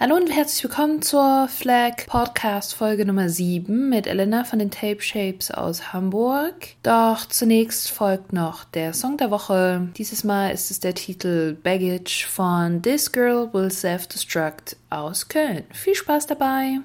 Hallo 0.00 0.14
und 0.14 0.30
herzlich 0.30 0.62
willkommen 0.62 1.02
zur 1.02 1.48
Flag 1.48 2.06
Podcast 2.06 2.74
Folge 2.74 3.04
Nummer 3.04 3.28
7 3.28 3.88
mit 3.88 4.06
Elena 4.06 4.44
von 4.44 4.60
den 4.60 4.70
Tape 4.70 5.02
Shapes 5.02 5.50
aus 5.50 5.92
Hamburg. 5.92 6.54
Doch 6.84 7.26
zunächst 7.26 7.90
folgt 7.90 8.32
noch 8.32 8.62
der 8.62 8.94
Song 8.94 9.16
der 9.16 9.32
Woche. 9.32 9.88
Dieses 9.96 10.22
Mal 10.22 10.52
ist 10.52 10.70
es 10.70 10.78
der 10.78 10.94
Titel 10.94 11.54
Baggage 11.54 12.26
von 12.28 12.80
This 12.80 13.10
Girl 13.10 13.52
Will 13.52 13.72
Self-Destruct 13.72 14.76
aus 14.88 15.26
Köln. 15.28 15.64
Viel 15.72 15.96
Spaß 15.96 16.28
dabei! 16.28 16.78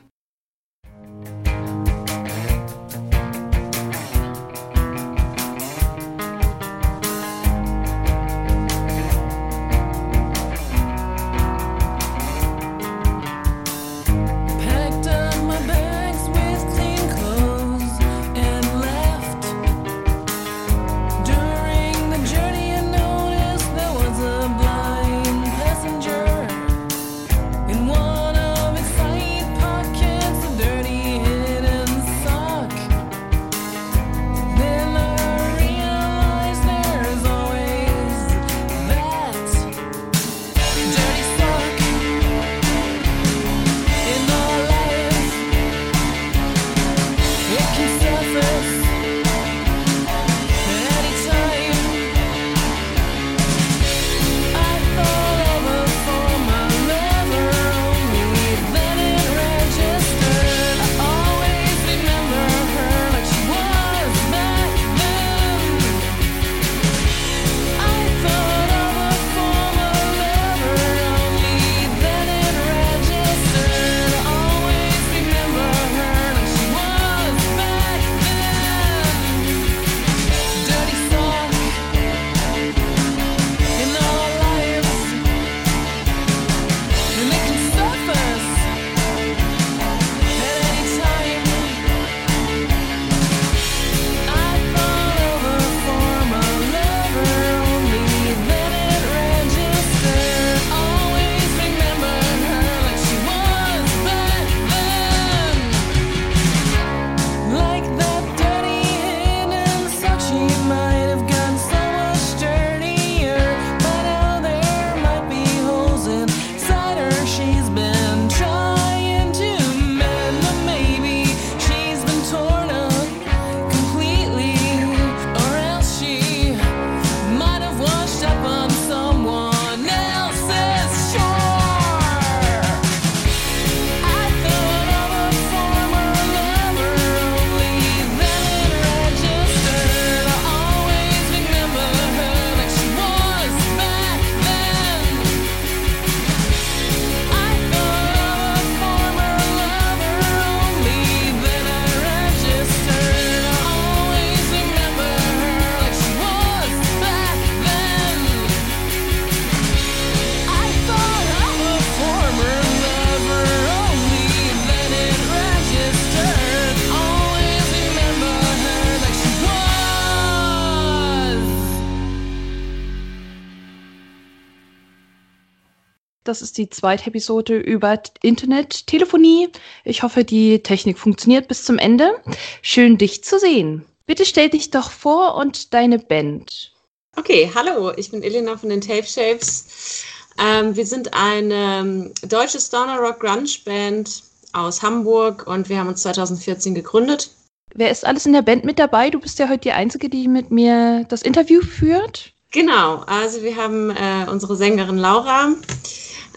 Das 176.33 176.41
ist 176.41 176.57
die 176.57 176.67
zweite 176.67 177.05
Episode 177.05 177.59
über 177.59 178.01
Internet-Telefonie. 178.23 179.49
Ich 179.83 180.01
hoffe, 180.01 180.23
die 180.23 180.63
Technik 180.63 180.97
funktioniert 180.97 181.47
bis 181.47 181.63
zum 181.63 181.77
Ende. 181.77 182.23
Schön, 182.63 182.97
dich 182.97 183.23
zu 183.23 183.38
sehen. 183.38 183.85
Bitte 184.07 184.25
stell 184.25 184.49
dich 184.49 184.71
doch 184.71 184.89
vor 184.89 185.35
und 185.35 185.75
deine 185.75 185.99
Band. 185.99 186.71
Okay, 187.16 187.51
hallo, 187.53 187.91
ich 187.95 188.09
bin 188.09 188.23
Elena 188.23 188.57
von 188.57 188.69
den 188.69 188.81
Tape 188.81 189.03
Shapes. 189.03 190.05
Ähm, 190.44 190.75
wir 190.75 190.88
sind 190.88 191.13
eine 191.13 191.53
ähm, 191.53 192.13
deutsche 192.27 192.59
Stoner 192.59 192.97
Rock 192.97 193.19
Grunge 193.19 193.51
Band 193.63 194.23
aus 194.53 194.81
Hamburg 194.81 195.45
und 195.45 195.69
wir 195.69 195.77
haben 195.77 195.89
uns 195.89 196.01
2014 196.01 196.73
gegründet. 196.73 197.29
Wer 197.75 197.91
ist 197.91 198.07
alles 198.07 198.25
in 198.25 198.33
der 198.33 198.41
Band 198.41 198.65
mit 198.65 198.79
dabei? 198.79 199.11
Du 199.11 199.19
bist 199.19 199.38
ja 199.38 199.50
heute 199.50 199.59
die 199.59 199.71
Einzige, 199.73 200.09
die 200.09 200.27
mit 200.27 200.50
mir 200.50 201.05
das 201.09 201.21
Interview 201.21 201.61
führt. 201.61 202.33
Genau, 202.53 203.03
also 203.07 203.41
wir 203.41 203.55
haben 203.55 203.89
äh, 203.89 204.27
unsere 204.29 204.55
Sängerin 204.55 205.00
Laura, 205.00 205.53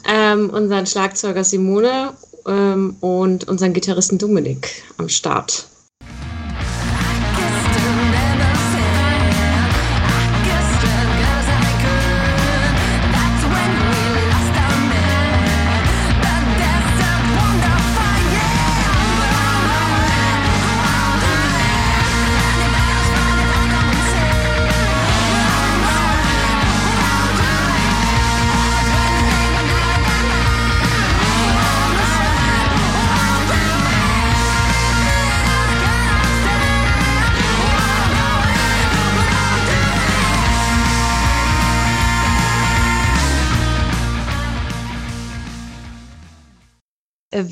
ähm, 0.07 0.51
unseren 0.51 0.87
Schlagzeuger 0.87 1.45
Simone 1.45 2.13
ähm, 2.47 2.97
und 3.01 3.49
unseren 3.49 3.73
Gitarristen 3.73 4.19
Dominik 4.19 4.83
am 4.99 5.09
Start. 5.09 5.67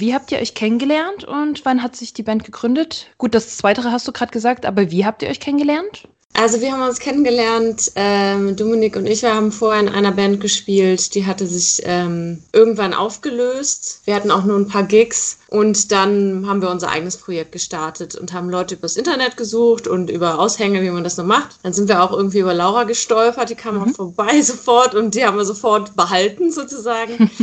Wie 0.04 0.12
habt 0.12 0.30
ihr 0.32 0.38
euch 0.38 0.52
kennengelernt 0.52 1.24
und 1.24 1.64
wann 1.64 1.82
hat 1.82 1.96
sich 1.96 2.12
die 2.12 2.22
Band 2.22 2.44
gegründet? 2.44 3.06
Gut, 3.16 3.34
das 3.34 3.56
Zweite 3.56 3.82
hast 3.84 4.06
du 4.06 4.12
gerade 4.12 4.32
gesagt, 4.32 4.66
aber 4.66 4.90
wie 4.90 5.06
habt 5.06 5.22
ihr 5.22 5.30
euch 5.30 5.40
kennengelernt? 5.40 6.06
Also 6.34 6.60
wir 6.60 6.72
haben 6.72 6.82
uns 6.82 6.98
kennengelernt, 6.98 7.90
ähm, 7.94 8.54
Dominik 8.54 8.96
und 8.96 9.06
ich, 9.06 9.22
wir 9.22 9.34
haben 9.34 9.50
vorher 9.50 9.80
in 9.80 9.88
einer 9.88 10.12
Band 10.12 10.42
gespielt, 10.42 11.14
die 11.14 11.24
hatte 11.24 11.46
sich 11.46 11.80
ähm, 11.86 12.42
irgendwann 12.52 12.92
aufgelöst. 12.92 14.02
Wir 14.04 14.14
hatten 14.14 14.30
auch 14.30 14.44
nur 14.44 14.58
ein 14.58 14.68
paar 14.68 14.82
Gigs 14.82 15.38
und 15.48 15.90
dann 15.90 16.46
haben 16.46 16.60
wir 16.60 16.68
unser 16.68 16.90
eigenes 16.90 17.16
Projekt 17.16 17.52
gestartet 17.52 18.14
und 18.14 18.34
haben 18.34 18.50
Leute 18.50 18.74
übers 18.74 18.98
Internet 18.98 19.38
gesucht 19.38 19.88
und 19.88 20.10
über 20.10 20.38
Aushänge, 20.38 20.82
wie 20.82 20.90
man 20.90 21.04
das 21.04 21.16
so 21.16 21.24
macht. 21.24 21.56
Dann 21.62 21.72
sind 21.72 21.88
wir 21.88 22.02
auch 22.02 22.12
irgendwie 22.12 22.40
über 22.40 22.52
Laura 22.52 22.84
gestolpert, 22.84 23.48
die 23.48 23.54
kam 23.54 23.82
auch 23.82 23.96
vorbei 23.96 24.42
sofort 24.42 24.94
und 24.94 25.14
die 25.14 25.24
haben 25.24 25.38
wir 25.38 25.46
sofort 25.46 25.96
behalten 25.96 26.52
sozusagen. 26.52 27.30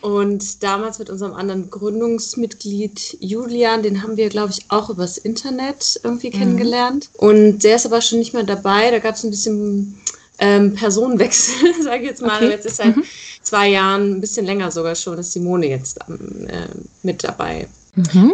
Und 0.00 0.62
damals 0.62 0.98
mit 0.98 1.10
unserem 1.10 1.34
anderen 1.34 1.70
Gründungsmitglied 1.70 3.16
Julian, 3.20 3.82
den 3.82 4.02
haben 4.02 4.16
wir, 4.16 4.28
glaube 4.28 4.52
ich, 4.52 4.64
auch 4.68 4.90
übers 4.90 5.18
Internet 5.18 6.00
irgendwie 6.04 6.30
kennengelernt. 6.30 7.10
Und 7.16 7.60
der 7.60 7.76
ist 7.76 7.86
aber 7.86 8.00
schon 8.00 8.18
nicht 8.18 8.32
mehr 8.32 8.44
dabei. 8.44 8.90
Da 8.90 9.00
gab 9.00 9.16
es 9.16 9.24
ein 9.24 9.30
bisschen 9.30 10.00
ähm, 10.38 10.74
Personenwechsel, 10.74 11.74
sage 11.82 12.02
ich 12.02 12.10
jetzt 12.10 12.22
mal. 12.22 12.36
Okay. 12.36 12.50
Jetzt 12.50 12.66
ist 12.66 12.76
seit 12.76 12.94
zwei 13.42 13.68
Jahren, 13.68 14.12
ein 14.12 14.20
bisschen 14.20 14.46
länger 14.46 14.70
sogar 14.70 14.94
schon, 14.94 15.18
ist 15.18 15.32
Simone 15.32 15.68
jetzt 15.68 15.98
ähm, 16.08 16.46
äh, 16.48 16.68
mit 17.02 17.24
dabei. 17.24 17.68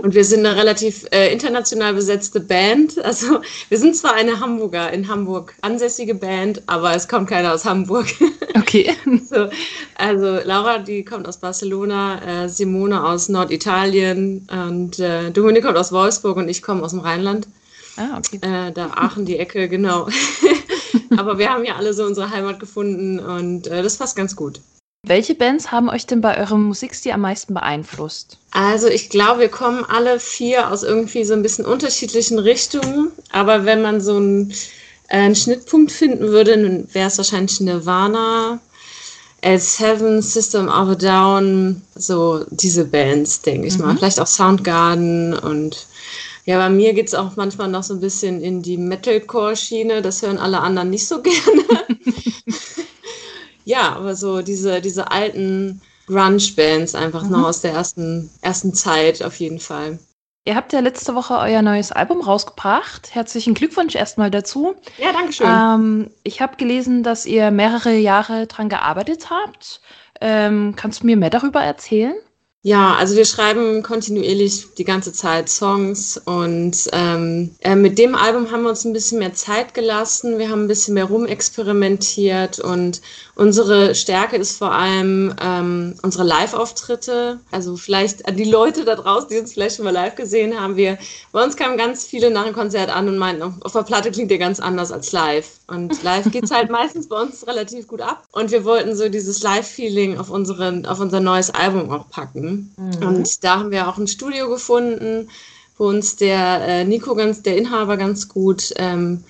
Und 0.03 0.15
wir 0.15 0.25
sind 0.25 0.45
eine 0.45 0.57
relativ 0.57 1.05
äh, 1.11 1.33
international 1.33 1.95
besetzte 1.95 2.41
Band. 2.41 3.03
Also 3.05 3.41
wir 3.69 3.79
sind 3.79 3.97
zwar 3.97 4.15
eine 4.15 4.41
Hamburger, 4.41 4.93
in 4.93 5.09
Hamburg 5.09 5.55
ansässige 5.63 6.15
Band, 6.15 6.63
aber 6.67 6.95
es 6.95 7.09
kommt 7.09 7.29
keiner 7.29 7.55
aus 7.55 7.65
Hamburg. 7.65 8.07
Okay. 8.57 8.95
So, 9.29 9.49
also 9.97 10.39
Laura, 10.45 10.79
die 10.79 11.05
kommt 11.05 11.27
aus 11.27 11.39
Barcelona, 11.39 12.45
äh, 12.45 12.49
Simone 12.49 13.05
aus 13.05 13.29
Norditalien 13.29 14.47
und 14.49 15.01
äh, 15.01 15.33
Dominik 15.33 15.65
kommt 15.65 15.77
aus 15.77 15.91
Wolfsburg 15.91 16.37
und 16.37 16.49
ich 16.49 16.63
komme 16.63 16.83
aus 16.83 16.93
dem 16.93 17.01
Rheinland, 17.01 17.49
Ah, 17.97 18.19
okay. 18.19 18.39
äh, 18.43 18.73
da 18.73 18.87
Aachen 18.95 19.25
die 19.25 19.39
Ecke, 19.39 19.69
genau. 19.69 20.09
Aber 21.17 21.39
wir 21.39 21.51
haben 21.51 21.65
ja 21.65 21.77
alle 21.77 21.95
so 21.95 22.05
unsere 22.05 22.31
Heimat 22.31 22.59
gefunden 22.59 23.19
und 23.19 23.67
äh, 23.67 23.83
das 23.83 23.97
passt 23.97 24.17
ganz 24.17 24.35
gut. 24.35 24.61
Welche 25.07 25.35
Bands 25.35 25.71
haben 25.71 25.91
euch 25.91 26.07
denn 26.07 26.23
bei 26.23 26.39
eurem 26.39 26.65
Musikstil 26.65 27.13
am 27.13 27.21
meisten 27.21 27.53
beeinflusst? 27.53 28.39
Also 28.53 28.89
ich 28.89 29.11
glaube, 29.11 29.41
wir 29.41 29.49
kommen 29.49 29.85
alle 29.85 30.19
vier 30.19 30.71
aus 30.71 30.83
irgendwie 30.83 31.25
so 31.25 31.35
ein 31.35 31.43
bisschen 31.43 31.67
unterschiedlichen 31.67 32.39
Richtungen, 32.39 33.13
aber 33.31 33.67
wenn 33.67 33.83
man 33.83 34.01
so 34.01 34.17
einen, 34.17 34.51
äh, 35.09 35.19
einen 35.19 35.37
Schnittpunkt 35.37 35.93
finden 35.93 36.29
würde, 36.29 36.53
dann 36.53 36.89
wäre 36.95 37.09
es 37.09 37.19
wahrscheinlich 37.19 37.61
Nirvana, 37.61 38.61
L7, 39.43 40.23
System 40.23 40.69
of 40.69 40.89
a 40.89 40.95
Down, 40.95 41.83
so 41.95 42.47
diese 42.51 42.87
Bands, 42.87 43.43
denke 43.43 43.69
ich 43.69 43.79
mal. 43.79 43.95
Vielleicht 43.97 44.21
auch 44.21 44.27
Soundgarden 44.27 45.35
und 45.35 45.87
ja, 46.47 46.59
bei 46.59 46.69
mir 46.71 46.95
geht 46.95 47.09
es 47.09 47.15
auch 47.15 47.37
manchmal 47.37 47.69
noch 47.69 47.83
so 47.83 47.95
ein 47.95 48.01
bisschen 48.01 48.43
in 48.43 48.63
die 48.63 48.77
Metalcore-Schiene. 48.77 50.03
Das 50.03 50.23
hören 50.23 50.39
alle 50.39 50.61
anderen 50.61 50.91
nicht 50.91 51.07
so 51.07 51.21
gerne. 51.23 51.65
ja, 53.65 53.95
aber 53.95 54.15
so 54.15 54.43
diese, 54.43 54.81
diese 54.81 55.11
alten 55.11 55.81
Grunge-Bands 56.07 56.95
einfach 56.95 57.29
noch 57.29 57.47
aus 57.49 57.61
der 57.61 57.73
ersten, 57.73 58.31
ersten 58.43 58.75
Zeit 58.75 59.23
auf 59.23 59.37
jeden 59.41 59.59
Fall. 59.59 59.99
Ihr 60.47 60.57
habt 60.57 60.75
ja 60.75 60.81
letzte 60.81 61.15
Woche 61.15 61.39
euer 61.39 61.63
neues 61.63 61.91
Album 61.91 62.21
rausgebracht. 62.21 63.15
Herzlichen 63.15 63.55
Glückwunsch 63.55 63.95
erstmal 63.95 64.31
dazu. 64.31 64.75
Ja, 64.99 65.13
danke 65.13 65.33
schön. 65.33 65.47
Ähm, 65.49 66.11
ich 66.23 66.43
habe 66.43 66.57
gelesen, 66.57 67.03
dass 67.03 67.25
ihr 67.25 67.51
mehrere 67.51 67.95
Jahre 67.95 68.47
dran 68.47 68.69
gearbeitet 68.69 69.31
habt. 69.31 69.81
Ähm, 70.21 70.75
kannst 70.77 71.03
du 71.03 71.07
mir 71.07 71.17
mehr 71.17 71.31
darüber 71.31 71.63
erzählen? 71.63 72.15
Ja, 72.67 72.95
also 72.95 73.15
wir 73.15 73.27
schreiben 73.27 73.83
kontinuierlich 73.83 74.69
die 74.79 74.87
ganze 74.87 75.13
Zeit 75.13 75.51
Songs 75.51 76.17
und 76.25 76.89
ähm, 76.93 77.55
äh, 77.61 77.77
mit 77.77 77.99
dem 77.99 78.15
Album 78.15 78.51
haben 78.51 78.63
wir 78.63 78.71
uns 78.71 78.87
ein 78.87 78.95
bisschen 78.95 79.19
mehr 79.19 79.35
Zeit 79.35 79.75
gelassen. 79.75 80.39
Wir 80.39 80.49
haben 80.49 80.63
ein 80.63 80.69
bisschen 80.69 80.95
mehr 80.95 81.05
rumexperimentiert 81.05 82.61
und 82.61 83.03
unsere 83.35 83.95
Stärke 83.95 84.37
ist 84.37 84.57
vor 84.57 84.73
allem 84.73 85.35
ähm, 85.43 85.97
unsere 86.01 86.25
Live-Auftritte. 86.25 87.39
Also 87.51 87.77
vielleicht 87.77 88.27
an 88.27 88.39
die 88.39 88.51
Leute 88.51 88.87
da 88.87 88.95
draußen, 88.95 89.29
die 89.29 89.39
uns 89.41 89.53
vielleicht 89.53 89.77
schon 89.77 89.85
mal 89.85 89.91
live 89.91 90.15
gesehen 90.15 90.59
haben. 90.59 90.77
Wir, 90.77 90.97
bei 91.33 91.45
uns 91.45 91.57
kamen 91.57 91.77
ganz 91.77 92.07
viele 92.07 92.31
nach 92.31 92.47
dem 92.47 92.55
Konzert 92.55 92.89
an 92.89 93.11
und 93.11 93.19
meinten, 93.19 93.43
auf 93.61 93.73
der 93.73 93.83
Platte 93.83 94.11
klingt 94.11 94.31
ihr 94.31 94.39
ganz 94.39 94.59
anders 94.59 94.91
als 94.91 95.13
live. 95.13 95.51
Und 95.67 96.03
live 96.03 96.31
geht's 96.31 96.51
halt 96.51 96.71
meistens 96.71 97.09
bei 97.09 97.21
uns 97.21 97.47
relativ 97.47 97.89
gut 97.89 98.01
ab. 98.01 98.27
Und 98.33 98.51
wir 98.51 98.65
wollten 98.65 98.95
so 98.95 99.09
dieses 99.09 99.43
Live-Feeling 99.43 100.19
auf, 100.19 100.31
unseren, 100.31 100.87
auf 100.87 101.01
unser 101.01 101.21
neues 101.21 101.51
Album 101.51 101.91
auch 101.91 102.09
packen. 102.11 102.73
Und 103.01 103.45
da 103.45 103.59
haben 103.59 103.71
wir 103.71 103.89
auch 103.89 103.97
ein 103.97 104.09
Studio 104.09 104.49
gefunden, 104.49 105.29
wo 105.77 105.89
uns 105.89 106.17
der 106.17 106.61
äh, 106.67 106.85
Nico, 106.85 107.15
ganz, 107.15 107.43
der 107.43 107.57
Inhaber, 107.57 107.97
ganz 107.97 108.29
gut 108.29 108.73
ähm, 108.77 109.25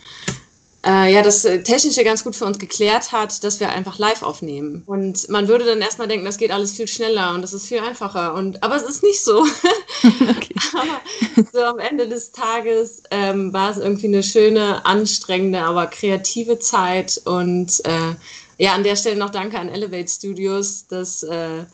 äh, 0.84 1.12
ja, 1.12 1.22
das 1.22 1.44
äh, 1.44 1.62
Technische 1.62 2.04
ganz 2.04 2.24
gut 2.24 2.36
für 2.36 2.44
uns 2.44 2.58
geklärt 2.58 3.12
hat, 3.12 3.42
dass 3.42 3.58
wir 3.58 3.70
einfach 3.70 3.98
live 3.98 4.22
aufnehmen. 4.22 4.82
Und 4.86 5.28
man 5.30 5.48
würde 5.48 5.64
dann 5.64 5.80
erstmal 5.80 6.08
denken, 6.08 6.26
das 6.26 6.36
geht 6.36 6.50
alles 6.50 6.72
viel 6.72 6.86
schneller 6.86 7.34
und 7.34 7.42
das 7.42 7.54
ist 7.54 7.66
viel 7.66 7.78
einfacher. 7.78 8.34
Und, 8.34 8.62
aber 8.62 8.76
es 8.76 8.82
ist 8.82 9.02
nicht 9.02 9.24
so. 9.24 9.46
aber 10.74 11.46
so 11.52 11.62
am 11.62 11.78
Ende 11.78 12.06
des 12.06 12.32
Tages 12.32 13.02
ähm, 13.10 13.52
war 13.52 13.70
es 13.70 13.78
irgendwie 13.78 14.08
eine 14.08 14.22
schöne, 14.22 14.84
anstrengende, 14.84 15.62
aber 15.62 15.86
kreative 15.86 16.58
Zeit. 16.58 17.20
Und 17.24 17.82
äh, 17.84 18.14
ja, 18.58 18.74
an 18.74 18.84
der 18.84 18.96
Stelle 18.96 19.16
noch 19.16 19.30
danke 19.30 19.58
an 19.58 19.70
Elevate 19.70 20.10
Studios, 20.10 20.86
dass, 20.86 21.22
äh, 21.22 21.64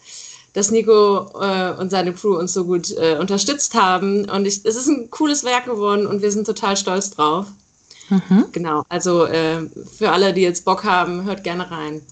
dass 0.52 0.70
Nico 0.70 1.30
äh, 1.40 1.72
und 1.72 1.90
seine 1.90 2.12
Crew 2.12 2.38
uns 2.38 2.52
so 2.52 2.64
gut 2.64 2.90
äh, 2.92 3.16
unterstützt 3.18 3.74
haben. 3.74 4.30
Und 4.30 4.46
ich, 4.46 4.64
es 4.64 4.76
ist 4.76 4.86
ein 4.86 5.10
cooles 5.10 5.42
Werk 5.42 5.64
geworden 5.64 6.06
und 6.06 6.22
wir 6.22 6.30
sind 6.30 6.46
total 6.46 6.76
stolz 6.76 7.10
drauf. 7.10 7.46
Genau, 8.52 8.82
also 8.88 9.24
äh, 9.26 9.68
für 9.96 10.10
alle, 10.10 10.32
die 10.32 10.42
jetzt 10.42 10.64
Bock 10.64 10.84
haben, 10.84 11.24
hört 11.24 11.44
gerne 11.44 11.70
rein. 11.70 12.02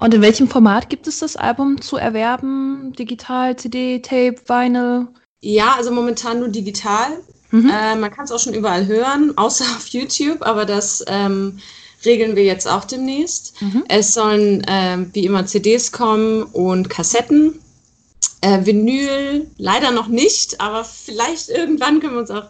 Und 0.00 0.14
in 0.14 0.22
welchem 0.22 0.48
Format 0.48 0.88
gibt 0.88 1.06
es 1.06 1.18
das 1.18 1.36
Album 1.36 1.80
zu 1.82 1.98
erwerben? 1.98 2.94
Digital, 2.98 3.56
CD, 3.56 4.00
Tape, 4.00 4.36
Vinyl? 4.46 5.08
Ja, 5.40 5.74
also 5.76 5.92
momentan 5.92 6.38
nur 6.40 6.48
digital. 6.48 7.20
Mhm. 7.50 7.68
Äh, 7.68 7.96
man 7.96 8.10
kann 8.10 8.24
es 8.24 8.32
auch 8.32 8.38
schon 8.38 8.54
überall 8.54 8.86
hören, 8.86 9.32
außer 9.36 9.64
auf 9.76 9.86
YouTube, 9.88 10.40
aber 10.40 10.64
das 10.64 11.04
ähm, 11.06 11.58
regeln 12.04 12.34
wir 12.34 12.44
jetzt 12.44 12.66
auch 12.66 12.86
demnächst. 12.86 13.60
Mhm. 13.60 13.84
Es 13.88 14.14
sollen 14.14 14.64
ähm, 14.68 15.10
wie 15.12 15.26
immer 15.26 15.44
CDs 15.44 15.92
kommen 15.92 16.44
und 16.44 16.88
Kassetten. 16.88 17.58
Äh, 18.40 18.64
Vinyl 18.64 19.50
leider 19.58 19.90
noch 19.90 20.08
nicht, 20.08 20.62
aber 20.62 20.82
vielleicht 20.86 21.50
irgendwann 21.50 22.00
können 22.00 22.14
wir 22.14 22.20
uns 22.20 22.30
auch, 22.30 22.48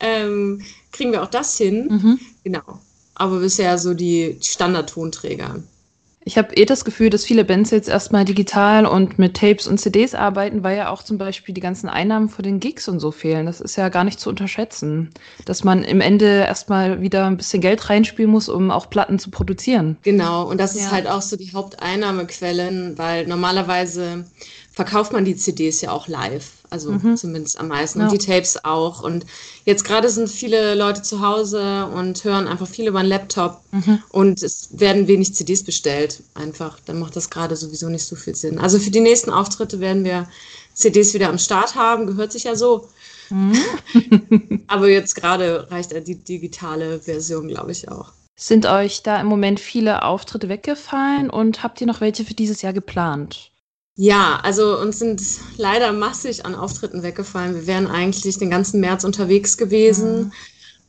ähm, 0.00 0.64
kriegen 0.90 1.12
wir 1.12 1.22
auch 1.22 1.30
das 1.30 1.56
hin. 1.56 1.86
Mhm. 1.88 2.20
Genau. 2.42 2.80
Aber 3.14 3.38
bisher 3.38 3.78
so 3.78 3.94
die 3.94 4.36
Standardtonträger. 4.42 5.62
Ich 6.28 6.36
habe 6.36 6.54
eh 6.56 6.66
das 6.66 6.84
Gefühl, 6.84 7.08
dass 7.08 7.24
viele 7.24 7.42
Bands 7.42 7.70
jetzt 7.70 7.88
erstmal 7.88 8.26
digital 8.26 8.84
und 8.84 9.18
mit 9.18 9.38
Tapes 9.38 9.66
und 9.66 9.78
CDs 9.78 10.14
arbeiten, 10.14 10.62
weil 10.62 10.76
ja 10.76 10.90
auch 10.90 11.02
zum 11.02 11.16
Beispiel 11.16 11.54
die 11.54 11.62
ganzen 11.62 11.88
Einnahmen 11.88 12.28
von 12.28 12.42
den 12.42 12.60
Gigs 12.60 12.86
und 12.86 13.00
so 13.00 13.12
fehlen. 13.12 13.46
Das 13.46 13.62
ist 13.62 13.76
ja 13.76 13.88
gar 13.88 14.04
nicht 14.04 14.20
zu 14.20 14.28
unterschätzen, 14.28 15.08
dass 15.46 15.64
man 15.64 15.82
im 15.84 16.02
Ende 16.02 16.26
erstmal 16.26 17.00
wieder 17.00 17.24
ein 17.24 17.38
bisschen 17.38 17.62
Geld 17.62 17.88
reinspielen 17.88 18.30
muss, 18.30 18.50
um 18.50 18.70
auch 18.70 18.90
Platten 18.90 19.18
zu 19.18 19.30
produzieren. 19.30 19.96
Genau, 20.02 20.46
und 20.46 20.60
das 20.60 20.74
ist 20.74 20.82
Ja. 20.82 20.90
halt 20.90 21.08
auch 21.08 21.22
so 21.22 21.38
die 21.38 21.50
Haupteinnahmequellen, 21.54 22.98
weil 22.98 23.26
normalerweise 23.26 24.26
verkauft 24.78 25.12
man 25.12 25.24
die 25.24 25.34
CDs 25.34 25.80
ja 25.80 25.90
auch 25.90 26.06
live, 26.06 26.50
also 26.70 26.92
Mhm. 26.92 27.16
zumindest 27.16 27.58
am 27.58 27.66
meisten 27.66 27.98
Ja. 27.98 28.04
und 28.04 28.12
die 28.12 28.24
Tapes 28.24 28.64
auch. 28.64 29.02
Und 29.02 29.26
jetzt 29.64 29.82
gerade 29.82 30.08
sind 30.08 30.28
viele 30.30 30.76
Leute 30.76 31.02
zu 31.02 31.20
Hause 31.20 31.86
und 31.86 32.22
hören 32.22 32.46
einfach 32.46 32.68
viel 32.68 32.86
über 32.86 33.00
einen 33.00 33.08
Laptop 33.08 33.60
Mhm. 33.72 34.00
und 34.10 34.40
es 34.40 34.68
werden 34.70 35.08
wenig 35.08 35.34
CDs 35.34 35.64
bestellt. 35.64 36.22
Einfach, 36.34 36.78
dann 36.86 37.00
macht 37.00 37.16
das 37.16 37.28
gerade 37.28 37.56
sowieso 37.56 37.88
nicht 37.88 38.04
so 38.04 38.14
viel 38.14 38.36
Sinn. 38.36 38.60
Also 38.60 38.78
für 38.78 38.92
die 38.92 39.00
nächsten 39.00 39.30
Auftritte 39.30 39.80
werden 39.80 40.04
wir 40.04 40.28
CDs 40.74 41.12
wieder 41.12 41.28
am 41.28 41.38
Start 41.38 41.74
haben, 41.74 42.06
gehört 42.06 42.30
sich 42.30 42.44
ja 42.44 42.54
so. 42.54 42.88
Aber 44.68 44.88
jetzt 44.88 45.16
gerade 45.16 45.68
reicht 45.72 45.90
die 46.06 46.14
digitale 46.14 47.00
Version, 47.00 47.48
glaube 47.48 47.72
ich, 47.72 47.88
auch. 47.90 48.12
Sind 48.36 48.64
euch 48.66 49.02
da 49.02 49.20
im 49.20 49.26
Moment 49.26 49.58
viele 49.58 50.04
Auftritte 50.04 50.48
weggefallen 50.48 51.30
und 51.30 51.64
habt 51.64 51.80
ihr 51.80 51.88
noch 51.88 52.00
welche 52.00 52.24
für 52.24 52.34
dieses 52.34 52.62
Jahr 52.62 52.72
geplant? 52.72 53.47
Ja, 54.00 54.38
also 54.44 54.78
uns 54.78 55.00
sind 55.00 55.20
leider 55.56 55.92
massig 55.92 56.46
an 56.46 56.54
Auftritten 56.54 57.02
weggefallen. 57.02 57.56
Wir 57.56 57.66
wären 57.66 57.88
eigentlich 57.88 58.38
den 58.38 58.48
ganzen 58.48 58.78
März 58.78 59.02
unterwegs 59.02 59.56
gewesen 59.56 60.32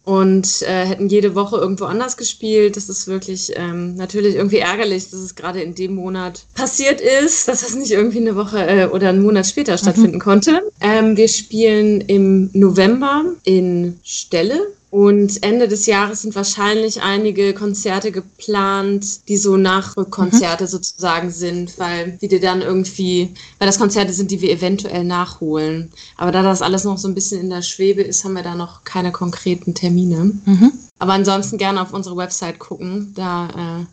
und 0.03 0.61
äh, 0.61 0.85
hätten 0.85 1.09
jede 1.09 1.33
Woche 1.33 1.57
irgendwo 1.57 1.85
anders 1.85 2.17
gespielt. 2.17 2.77
Das 2.77 2.87
ist 2.87 3.07
wirklich 3.07 3.51
ähm, 3.55 3.95
natürlich 3.95 4.35
irgendwie 4.35 4.59
ärgerlich, 4.59 5.09
dass 5.09 5.21
es 5.21 5.33
gerade 5.33 5.59
in 5.59 5.73
dem 5.73 5.95
Monat 5.95 6.45
passiert 6.53 7.01
ist, 7.01 7.47
dass 7.47 7.61
das 7.61 7.73
nicht 7.73 7.89
irgendwie 7.91 8.19
eine 8.19 8.35
Woche 8.35 8.59
äh, 8.67 8.85
oder 8.85 9.09
einen 9.09 9.23
Monat 9.23 9.47
später 9.47 9.75
stattfinden 9.79 10.19
konnte. 10.19 10.61
Ähm, 10.79 11.17
wir 11.17 11.29
spielen 11.29 12.01
im 12.01 12.51
November 12.53 13.25
in 13.43 13.99
Stelle. 14.03 14.67
Und 14.91 15.43
Ende 15.43 15.67
des 15.67 15.85
Jahres 15.85 16.23
sind 16.23 16.35
wahrscheinlich 16.35 17.01
einige 17.03 17.53
Konzerte 17.53 18.11
geplant, 18.11 19.27
die 19.27 19.37
so 19.37 19.55
Nachrückkonzerte 19.55 20.65
sozusagen 20.65 21.29
sind, 21.29 21.77
weil 21.77 22.17
die 22.19 22.27
dir 22.27 22.39
dann 22.39 22.61
irgendwie, 22.61 23.33
weil 23.59 23.67
das 23.67 23.77
Konzerte 23.77 24.13
sind, 24.13 24.31
die 24.31 24.41
wir 24.41 24.51
eventuell 24.51 25.03
nachholen. 25.03 25.91
Aber 26.17 26.31
da 26.31 26.41
das 26.41 26.63
alles 26.63 26.85
noch 26.85 26.97
so 26.97 27.07
ein 27.07 27.13
bisschen 27.13 27.41
in 27.41 27.51
der 27.51 27.61
Schwebe 27.61 28.01
ist, 28.01 28.23
haben 28.23 28.33
wir 28.33 28.41
da 28.41 28.55
noch 28.55 28.83
keine 28.83 29.11
konkreten 29.11 29.75
Termine. 29.75 30.31
Mhm. 30.45 30.71
Aber 30.97 31.13
ansonsten 31.13 31.59
gerne 31.59 31.81
auf 31.81 31.93
unsere 31.93 32.17
Website 32.17 32.57
gucken, 32.57 33.13
da 33.15 33.81
äh, 33.81 33.85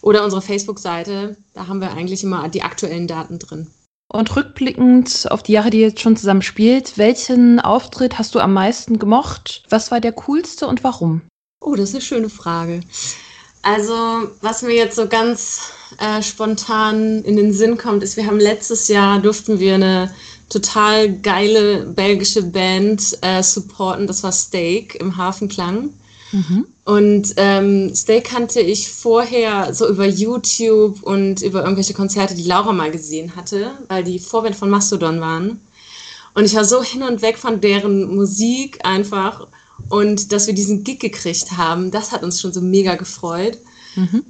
oder 0.00 0.24
unsere 0.24 0.42
Facebook-Seite, 0.42 1.36
da 1.54 1.66
haben 1.66 1.80
wir 1.80 1.92
eigentlich 1.92 2.22
immer 2.22 2.48
die 2.48 2.62
aktuellen 2.62 3.08
Daten 3.08 3.40
drin. 3.40 3.66
Und 4.08 4.36
rückblickend 4.36 5.30
auf 5.30 5.42
die 5.42 5.52
Jahre, 5.52 5.70
die 5.70 5.80
ihr 5.80 5.88
jetzt 5.88 6.00
schon 6.00 6.16
zusammen 6.16 6.42
spielt, 6.42 6.96
welchen 6.96 7.58
Auftritt 7.58 8.18
hast 8.18 8.34
du 8.34 8.40
am 8.40 8.52
meisten 8.52 8.98
gemocht? 8.98 9.64
Was 9.68 9.90
war 9.90 10.00
der 10.00 10.12
coolste 10.12 10.68
und 10.68 10.84
warum? 10.84 11.22
Oh, 11.60 11.74
das 11.74 11.88
ist 11.88 11.94
eine 11.96 12.02
schöne 12.02 12.28
Frage. 12.28 12.80
Also, 13.62 14.30
was 14.42 14.62
mir 14.62 14.74
jetzt 14.74 14.94
so 14.94 15.08
ganz 15.08 15.72
äh, 15.98 16.22
spontan 16.22 17.24
in 17.24 17.34
den 17.36 17.52
Sinn 17.52 17.76
kommt, 17.76 18.04
ist, 18.04 18.16
wir 18.16 18.26
haben 18.26 18.38
letztes 18.38 18.86
Jahr 18.86 19.18
durften 19.20 19.58
wir 19.58 19.74
eine 19.74 20.14
total 20.48 21.12
geile 21.12 21.86
belgische 21.86 22.44
Band 22.44 23.18
äh, 23.22 23.42
supporten. 23.42 24.06
Das 24.06 24.22
war 24.22 24.30
Steak 24.30 24.94
im 24.94 25.16
Hafenklang. 25.16 25.90
Und 26.86 27.34
ähm, 27.36 27.92
Steak 27.96 28.28
kannte 28.28 28.60
ich 28.60 28.88
vorher 28.88 29.74
so 29.74 29.88
über 29.88 30.06
YouTube 30.06 31.02
und 31.02 31.42
über 31.42 31.62
irgendwelche 31.62 31.94
Konzerte, 31.94 32.36
die 32.36 32.44
Laura 32.44 32.72
mal 32.72 32.92
gesehen 32.92 33.34
hatte, 33.34 33.72
weil 33.88 34.04
die 34.04 34.20
Vorband 34.20 34.54
von 34.54 34.70
Mastodon 34.70 35.20
waren. 35.20 35.60
Und 36.34 36.44
ich 36.44 36.54
war 36.54 36.64
so 36.64 36.84
hin 36.84 37.02
und 37.02 37.22
weg 37.22 37.38
von 37.38 37.60
deren 37.60 38.14
Musik 38.14 38.78
einfach. 38.86 39.48
Und 39.88 40.30
dass 40.30 40.46
wir 40.46 40.54
diesen 40.54 40.84
Gig 40.84 41.00
gekriegt 41.00 41.56
haben, 41.56 41.90
das 41.90 42.12
hat 42.12 42.22
uns 42.22 42.40
schon 42.40 42.52
so 42.52 42.60
mega 42.60 42.94
gefreut. 42.94 43.58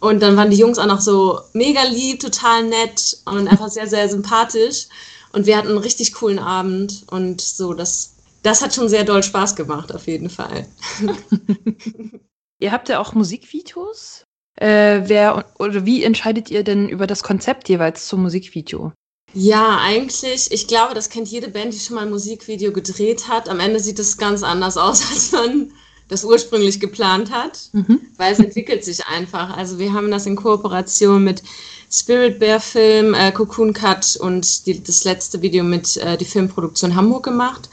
Und 0.00 0.22
dann 0.22 0.38
waren 0.38 0.50
die 0.50 0.56
Jungs 0.56 0.78
auch 0.78 0.86
noch 0.86 1.02
so 1.02 1.40
mega 1.52 1.82
lieb, 1.82 2.20
total 2.20 2.64
nett 2.64 3.18
und 3.26 3.48
einfach 3.48 3.68
sehr, 3.68 3.86
sehr 3.86 4.08
sympathisch. 4.08 4.86
Und 5.32 5.44
wir 5.44 5.58
hatten 5.58 5.68
einen 5.68 5.76
richtig 5.76 6.14
coolen 6.14 6.38
Abend. 6.38 7.02
Und 7.10 7.42
so, 7.42 7.74
das, 7.74 8.14
das 8.42 8.62
hat 8.62 8.74
schon 8.74 8.88
sehr 8.88 9.04
doll 9.04 9.22
Spaß 9.22 9.56
gemacht, 9.56 9.94
auf 9.94 10.06
jeden 10.06 10.30
Fall. 10.30 10.66
Ihr 12.58 12.72
habt 12.72 12.88
ja 12.88 13.00
auch 13.00 13.12
Musikvideos. 13.12 14.24
Äh, 14.58 15.02
wer 15.04 15.44
oder 15.58 15.84
wie 15.84 16.02
entscheidet 16.02 16.50
ihr 16.50 16.64
denn 16.64 16.88
über 16.88 17.06
das 17.06 17.22
Konzept 17.22 17.68
jeweils 17.68 18.08
zum 18.08 18.22
Musikvideo? 18.22 18.92
Ja, 19.34 19.78
eigentlich, 19.82 20.50
ich 20.50 20.66
glaube, 20.66 20.94
das 20.94 21.10
kennt 21.10 21.28
jede 21.28 21.48
Band, 21.48 21.74
die 21.74 21.78
schon 21.78 21.96
mal 21.96 22.02
ein 22.06 22.10
Musikvideo 22.10 22.72
gedreht 22.72 23.28
hat. 23.28 23.50
Am 23.50 23.60
Ende 23.60 23.80
sieht 23.80 23.98
es 23.98 24.16
ganz 24.16 24.42
anders 24.42 24.78
aus, 24.78 25.02
als 25.10 25.32
man 25.32 25.72
das 26.08 26.24
ursprünglich 26.24 26.80
geplant 26.80 27.32
hat, 27.32 27.68
weil 28.16 28.32
es 28.32 28.38
entwickelt 28.38 28.84
sich 28.84 29.04
einfach. 29.06 29.56
Also 29.56 29.78
wir 29.78 29.92
haben 29.92 30.10
das 30.10 30.24
in 30.24 30.36
Kooperation 30.36 31.24
mit 31.24 31.42
Spirit 31.90 32.38
Bear 32.38 32.60
Film, 32.60 33.12
äh, 33.12 33.32
Cocoon 33.32 33.72
Cut 33.72 34.16
und 34.16 34.66
die, 34.66 34.82
das 34.82 35.04
letzte 35.04 35.42
Video 35.42 35.64
mit 35.64 35.96
äh, 35.98 36.16
die 36.16 36.24
Filmproduktion 36.24 36.94
Hamburg 36.94 37.24
gemacht. 37.24 37.68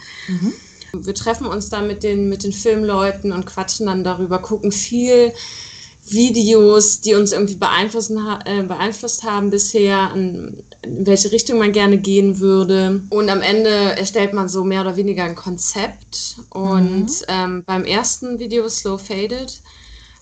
Wir 0.95 1.15
treffen 1.15 1.47
uns 1.47 1.69
da 1.69 1.81
mit 1.81 2.03
den, 2.03 2.29
mit 2.29 2.43
den 2.43 2.53
Filmleuten 2.53 3.31
und 3.31 3.47
quatschen 3.47 3.87
dann 3.87 4.03
darüber, 4.03 4.37
gucken 4.39 4.71
viel 4.71 5.33
Videos, 6.05 7.01
die 7.01 7.15
uns 7.15 7.31
irgendwie 7.31 7.55
beeinflussen, 7.55 8.19
äh, 8.45 8.61
beeinflusst 8.61 9.23
haben 9.23 9.49
bisher, 9.49 10.11
in 10.13 10.63
welche 10.85 11.31
Richtung 11.31 11.57
man 11.57 11.71
gerne 11.71 11.97
gehen 11.97 12.39
würde. 12.39 13.01
Und 13.09 13.29
am 13.29 13.41
Ende 13.41 13.69
erstellt 13.69 14.33
man 14.33 14.49
so 14.49 14.63
mehr 14.63 14.81
oder 14.81 14.95
weniger 14.95 15.23
ein 15.23 15.35
Konzept. 15.35 16.35
Und 16.49 17.09
ähm, 17.27 17.63
beim 17.65 17.85
ersten 17.85 18.37
Video, 18.37 18.69
Slow 18.69 18.99
Faded, 18.99 19.61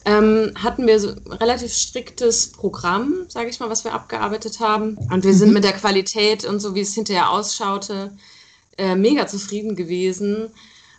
ähm, 0.05 0.53
hatten 0.55 0.87
wir 0.87 0.99
so 0.99 1.09
ein 1.09 1.33
relativ 1.33 1.73
striktes 1.73 2.47
Programm, 2.47 3.25
sage 3.27 3.49
ich 3.49 3.59
mal, 3.59 3.69
was 3.69 3.83
wir 3.83 3.93
abgearbeitet 3.93 4.61
haben. 4.61 4.97
Und 5.11 5.25
wir 5.25 5.33
sind 5.33 5.51
mit 5.51 5.65
der 5.65 5.73
Qualität 5.73 6.45
und 6.45 6.61
so, 6.61 6.75
wie 6.75 6.81
es 6.81 6.93
hinterher 6.93 7.29
ausschaute, 7.29 8.11
äh, 8.81 8.95
mega 8.95 9.27
zufrieden 9.27 9.75
gewesen. 9.75 10.49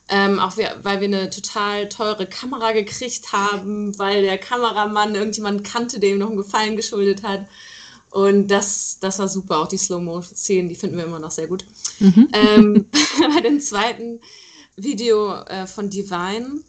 Ähm, 0.09 0.39
auch 0.39 0.57
wir, 0.57 0.77
weil 0.83 1.01
wir 1.01 1.09
eine 1.09 1.31
total 1.31 1.89
teure 1.89 2.27
Kamera 2.27 2.73
gekriegt 2.73 3.33
haben, 3.33 3.99
weil 3.99 4.23
der 4.23 4.39
Kameramann 4.39 5.15
irgendjemand 5.15 5.65
kannte, 5.65 5.99
der 5.99 6.11
ihm 6.11 6.19
noch 6.19 6.29
einen 6.29 6.37
Gefallen 6.37 6.77
geschuldet 6.77 7.23
hat. 7.23 7.47
Und 8.11 8.49
das, 8.49 8.99
das 9.01 9.19
war 9.19 9.29
super. 9.29 9.59
Auch 9.61 9.69
die 9.69 9.79
Slow-Mo-Szenen, 9.79 10.69
die 10.69 10.75
finden 10.77 10.97
wir 10.97 11.05
immer 11.05 11.19
noch 11.19 11.31
sehr 11.31 11.49
gut. 11.49 11.65
Ähm, 12.33 12.87
bei 13.35 13.41
dem 13.41 13.61
zweiten 13.61 14.21
Video 14.77 15.35
äh, 15.45 15.67
von 15.67 15.91
Divine, 15.91 16.61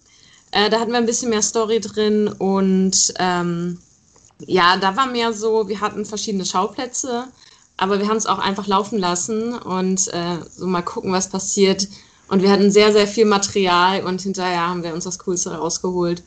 äh, 0.51 0.69
da 0.69 0.79
hatten 0.79 0.91
wir 0.91 0.97
ein 0.97 1.05
bisschen 1.05 1.29
mehr 1.29 1.41
Story 1.41 1.79
drin 1.79 2.27
und 2.27 3.13
ähm, 3.19 3.77
ja, 4.39 4.77
da 4.77 4.95
war 4.95 5.07
mehr 5.07 5.33
so, 5.33 5.67
wir 5.67 5.81
hatten 5.81 6.05
verschiedene 6.05 6.45
Schauplätze, 6.45 7.27
aber 7.77 7.99
wir 7.99 8.07
haben 8.07 8.17
es 8.17 8.25
auch 8.25 8.39
einfach 8.39 8.67
laufen 8.67 8.99
lassen 8.99 9.53
und 9.53 10.07
äh, 10.13 10.37
so 10.49 10.67
mal 10.67 10.81
gucken, 10.81 11.11
was 11.11 11.29
passiert. 11.29 11.87
Und 12.27 12.41
wir 12.41 12.51
hatten 12.51 12.71
sehr, 12.71 12.93
sehr 12.93 13.07
viel 13.07 13.25
Material 13.25 14.03
und 14.03 14.21
hinterher 14.21 14.67
haben 14.67 14.83
wir 14.83 14.93
uns 14.93 15.03
das 15.03 15.19
Coolste 15.19 15.55
rausgeholt. 15.55 16.23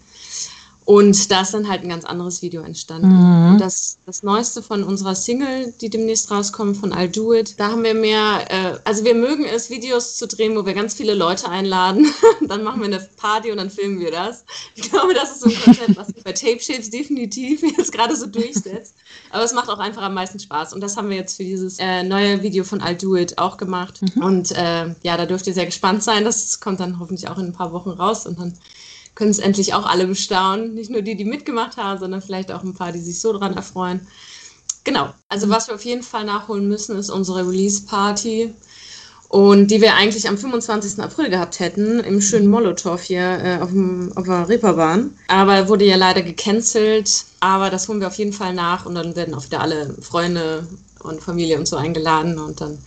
Und 0.87 1.33
da 1.33 1.41
ist 1.41 1.53
dann 1.53 1.69
halt 1.69 1.83
ein 1.83 1.89
ganz 1.89 2.05
anderes 2.05 2.43
Video 2.43 2.63
entstanden. 2.63 3.11
Und 3.51 3.59
das, 3.59 3.99
das 4.07 4.23
Neueste 4.23 4.63
von 4.63 4.85
unserer 4.85 5.17
Single, 5.17 5.75
die 5.81 5.91
demnächst 5.91 6.31
rauskommt, 6.31 6.77
von 6.77 6.95
I'll 6.95 7.09
Do 7.09 7.35
It, 7.35 7.59
da 7.59 7.73
haben 7.73 7.83
wir 7.83 7.93
mehr, 7.93 8.45
äh, 8.49 8.79
also 8.85 9.05
wir 9.05 9.17
mögen 9.17 9.45
es, 9.45 9.69
Videos 9.69 10.17
zu 10.17 10.29
drehen, 10.29 10.57
wo 10.57 10.65
wir 10.65 10.75
ganz 10.75 10.95
viele 10.95 11.15
Leute 11.15 11.49
einladen. 11.49 12.07
dann 12.47 12.63
machen 12.63 12.79
wir 12.83 12.87
eine 12.87 13.01
Party 13.17 13.51
und 13.51 13.57
dann 13.57 13.69
filmen 13.69 13.99
wir 13.99 14.13
das. 14.13 14.45
Ich 14.77 14.89
glaube, 14.89 15.13
das 15.13 15.33
ist 15.33 15.41
so 15.41 15.49
ein 15.49 15.61
Konzept, 15.61 15.97
was 15.97 16.07
sich 16.07 16.23
bei 16.23 16.31
Tape 16.31 16.61
Shapes 16.61 16.89
definitiv 16.89 17.63
jetzt 17.63 17.91
gerade 17.91 18.15
so 18.15 18.27
durchsetzt. 18.27 18.95
Aber 19.31 19.43
es 19.43 19.55
macht 19.55 19.69
auch 19.69 19.81
einfach 19.81 20.03
am 20.03 20.15
meisten 20.15 20.39
Spaß. 20.39 20.73
Und 20.73 20.83
das 20.83 20.97
haben 20.97 21.11
wir 21.11 21.17
jetzt 21.17 21.37
für 21.37 21.45
dieses 21.45 21.81
äh, 21.81 22.05
neue 22.05 22.45
Video 22.45 22.63
von 22.63 22.81
I'll 22.81 22.95
Do 22.95 23.17
It 23.17 23.39
auch 23.39 23.57
gemacht. 23.57 24.03
Und 24.21 24.53
äh, 24.53 24.95
ja, 25.03 25.17
da 25.17 25.27
dürft 25.27 25.49
ihr 25.49 25.55
sehr 25.55 25.67
gespannt 25.67 26.05
sein. 26.05 26.23
Das 26.25 26.61
kommt 26.61 26.79
dann 26.79 27.01
hoffentlich 27.01 27.29
auch 27.29 27.39
in 27.39 27.47
ein 27.47 27.53
paar 27.53 27.73
Wochen 27.73 27.91
raus 27.91 28.25
und 28.25 28.39
dann 28.39 28.57
können 29.17 29.31
es 29.31 29.41
endlich 29.41 29.75
auch 29.75 29.87
alle 29.87 30.07
bestaunen. 30.07 30.75
Nicht 30.75 30.91
nur 30.91 31.03
die, 31.03 31.17
die 31.17 31.25
mitgemacht 31.25 31.77
haben, 31.77 31.99
sondern 31.99 32.23
vielleicht 32.23 32.53
auch 32.53 32.63
ein 32.63 32.75
paar, 32.75 32.93
die 32.93 33.01
sich 33.01 33.21
so 33.21 33.37
dran 33.37 33.57
erfreuen. 33.57 34.07
genau. 34.85 35.13
Also 35.29 35.49
was 35.49 35.67
wir 35.67 35.75
auf 35.75 35.85
jeden 35.85 36.05
Fall 36.05 36.25
nachholen 36.25 36.69
müssen, 36.69 36.97
ist 36.97 37.11
unsere 37.11 37.49
Release-Party. 37.49 38.55
Und 39.29 39.73
die 39.73 39.81
wir 39.81 39.95
eigentlich 39.95 40.29
am 40.29 40.39
25. 40.39 41.03
April 41.03 41.31
gehabt 41.31 41.59
hätten, 41.59 41.99
im 41.99 42.21
schönen 42.21 42.49
Molotow 42.49 43.01
hier 43.03 43.41
äh, 43.43 43.59
auf, 43.61 43.71
dem, 43.71 44.13
auf 44.15 44.25
der 44.25 44.49
Reeperbahn. 44.49 45.19
Aber 45.27 45.69
wurde 45.69 45.85
ja 45.85 45.97
leider 45.97 46.23
gecancelt. 46.23 47.25
Aber 47.41 47.71
das 47.71 47.89
holen 47.89 47.99
wir 47.99 48.07
auf 48.07 48.19
jeden 48.19 48.33
Fall 48.33 48.55
nach 48.55 48.87
und 48.87 48.95
dann 48.95 49.17
werden 49.17 49.35
auch 49.35 49.45
wieder 49.45 49.61
alle 49.61 49.97
Freunde 50.01 50.69
und 51.01 51.23
Familie 51.23 51.59
und 51.59 51.67
so 51.67 51.77
eingeladen 51.77 52.39
und 52.39 52.61
dann, 52.61 52.79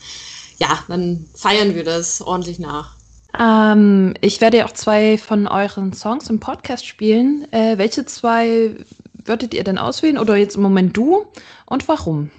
ja, 0.57 0.83
dann 0.87 1.25
feiern 1.35 1.75
wir 1.75 1.83
das 1.83 2.21
ordentlich 2.21 2.59
nach. 2.59 2.98
Ähm, 3.37 4.13
ich 4.21 4.41
werde 4.41 4.57
ja 4.57 4.65
auch 4.65 4.73
zwei 4.73 5.17
von 5.17 5.47
euren 5.47 5.93
Songs 5.93 6.29
im 6.29 6.39
Podcast 6.39 6.85
spielen. 6.85 7.51
Äh, 7.51 7.77
welche 7.77 8.05
zwei 8.05 8.75
würdet 9.13 9.53
ihr 9.53 9.63
denn 9.63 9.77
auswählen 9.77 10.17
oder 10.17 10.35
jetzt 10.35 10.55
im 10.55 10.61
Moment 10.61 10.95
du 10.95 11.25
und 11.65 11.87
warum? 11.87 12.31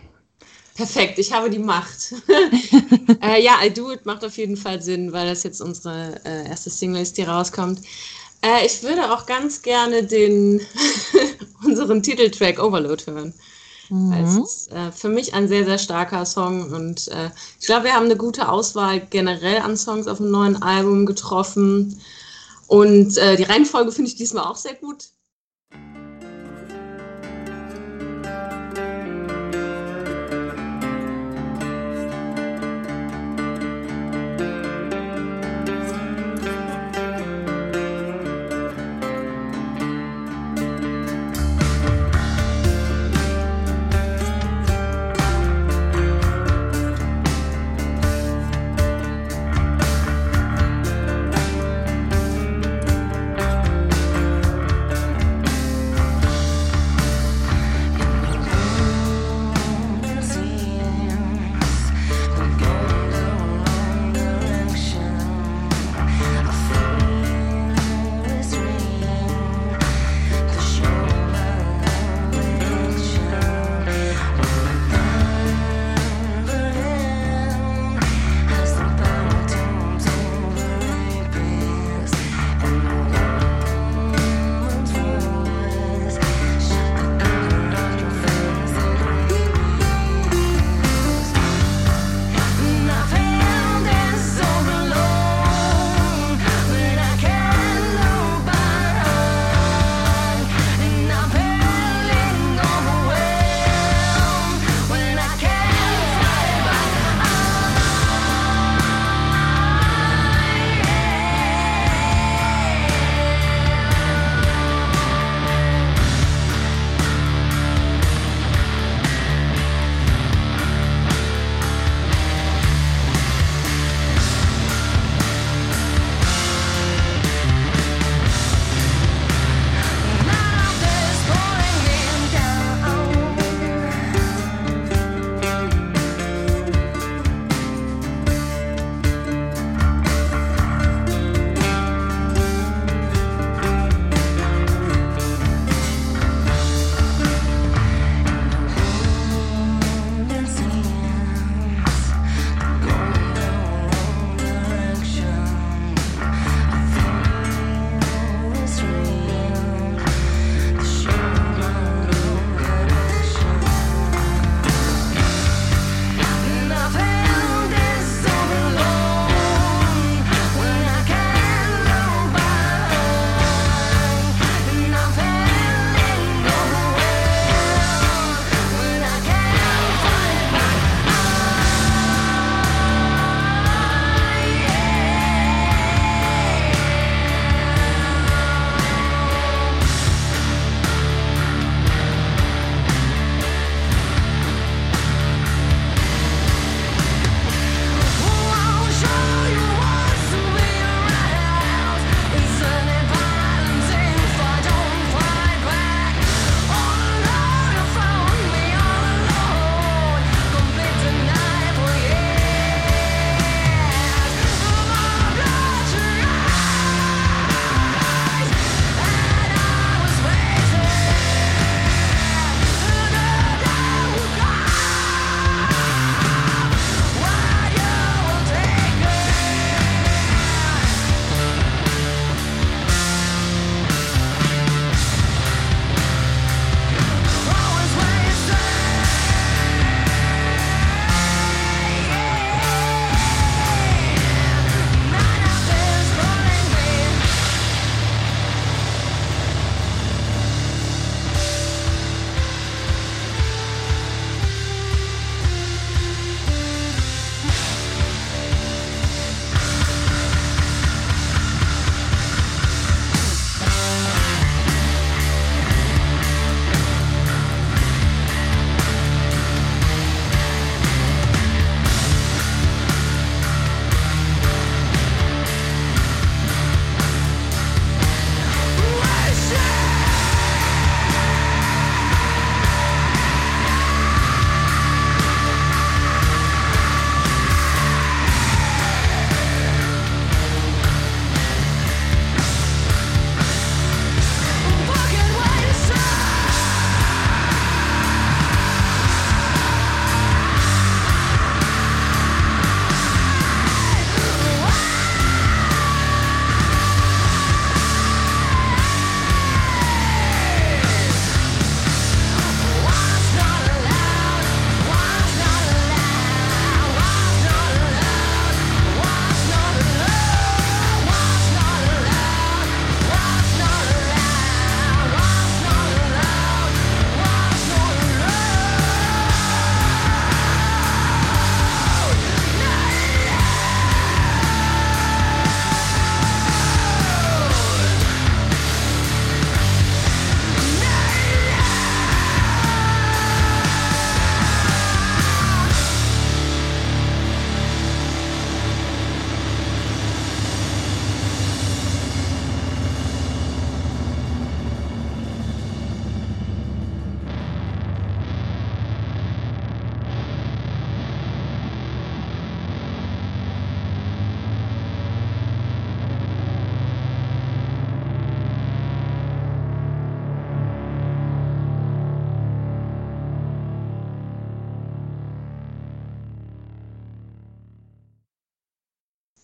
Perfekt, 0.75 1.19
ich 1.19 1.33
habe 1.33 1.51
die 1.51 1.59
Macht. 1.59 2.15
äh, 3.23 3.43
ja, 3.43 3.59
I 3.63 3.71
Do 3.71 3.93
It 3.93 4.07
macht 4.07 4.25
auf 4.25 4.37
jeden 4.37 4.57
Fall 4.57 4.81
Sinn, 4.81 5.13
weil 5.13 5.27
das 5.27 5.43
jetzt 5.43 5.61
unsere 5.61 6.19
äh, 6.25 6.49
erste 6.49 6.71
Single 6.71 7.03
ist, 7.03 7.19
die 7.19 7.23
rauskommt. 7.23 7.81
Äh, 8.43 8.65
ich 8.65 8.83
würde 8.83 9.13
auch 9.13 9.27
ganz 9.27 9.61
gerne 9.63 10.05
den 10.05 10.61
unseren 11.65 12.03
Titeltrack 12.03 12.59
Overload 12.59 13.05
hören. 13.07 13.35
Mhm. 13.91 14.13
Es 14.13 14.37
ist 14.37 14.73
äh, 14.73 14.93
für 14.93 15.09
mich 15.09 15.35
ein 15.35 15.49
sehr, 15.49 15.65
sehr 15.65 15.79
starker 15.79 16.25
Song 16.25 16.71
und 16.73 17.09
äh, 17.09 17.31
ich 17.59 17.67
glaube, 17.67 17.85
wir 17.85 17.95
haben 17.95 18.07
eine 18.07 18.17
gute 18.17 18.49
Auswahl 18.49 19.01
generell 19.01 19.59
an 19.59 19.77
Songs 19.77 20.07
auf 20.07 20.19
dem 20.19 20.31
neuen 20.31 20.63
Album 20.63 21.07
getroffen. 21.07 22.01
Und 22.69 23.17
äh, 23.19 23.37
die 23.37 23.43
Reihenfolge 23.43 23.91
finde 23.91 24.11
ich 24.11 24.17
diesmal 24.17 24.45
auch 24.45 24.57
sehr 24.57 24.75
gut. 24.75 25.09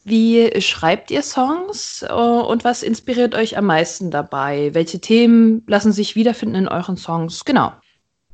Wie 0.09 0.61
schreibt 0.61 1.11
ihr 1.11 1.21
Songs 1.21 2.05
äh, 2.09 2.13
und 2.13 2.63
was 2.63 2.85
inspiriert 2.85 3.35
euch 3.35 3.59
am 3.59 3.67
meisten 3.67 4.13
dabei? 4.13 4.71
Welche 4.73 5.01
Themen 5.01 5.65
lassen 5.67 5.91
sich 5.91 6.15
wiederfinden 6.15 6.55
in 6.55 6.69
euren 6.69 6.97
Songs? 6.97 7.45
Genau. 7.45 7.73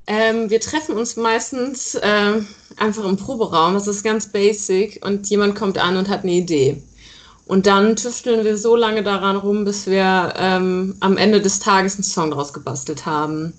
Ähm, 0.06 0.50
wir 0.50 0.60
treffen 0.60 0.98
uns 0.98 1.16
meistens 1.16 1.94
äh, 1.94 2.42
einfach 2.76 3.06
im 3.06 3.16
Proberaum, 3.16 3.72
das 3.72 3.86
ist 3.86 4.04
ganz 4.04 4.30
basic 4.30 5.00
und 5.02 5.30
jemand 5.30 5.54
kommt 5.54 5.78
an 5.78 5.96
und 5.96 6.10
hat 6.10 6.24
eine 6.24 6.32
Idee. 6.32 6.82
Und 7.46 7.66
dann 7.66 7.96
tüfteln 7.96 8.44
wir 8.44 8.58
so 8.58 8.76
lange 8.76 9.02
daran 9.02 9.36
rum, 9.36 9.64
bis 9.64 9.86
wir 9.86 10.34
ähm, 10.36 10.94
am 11.00 11.16
Ende 11.16 11.40
des 11.40 11.58
Tages 11.58 11.94
einen 11.94 12.04
Song 12.04 12.32
draus 12.32 12.52
gebastelt 12.52 13.06
haben. 13.06 13.54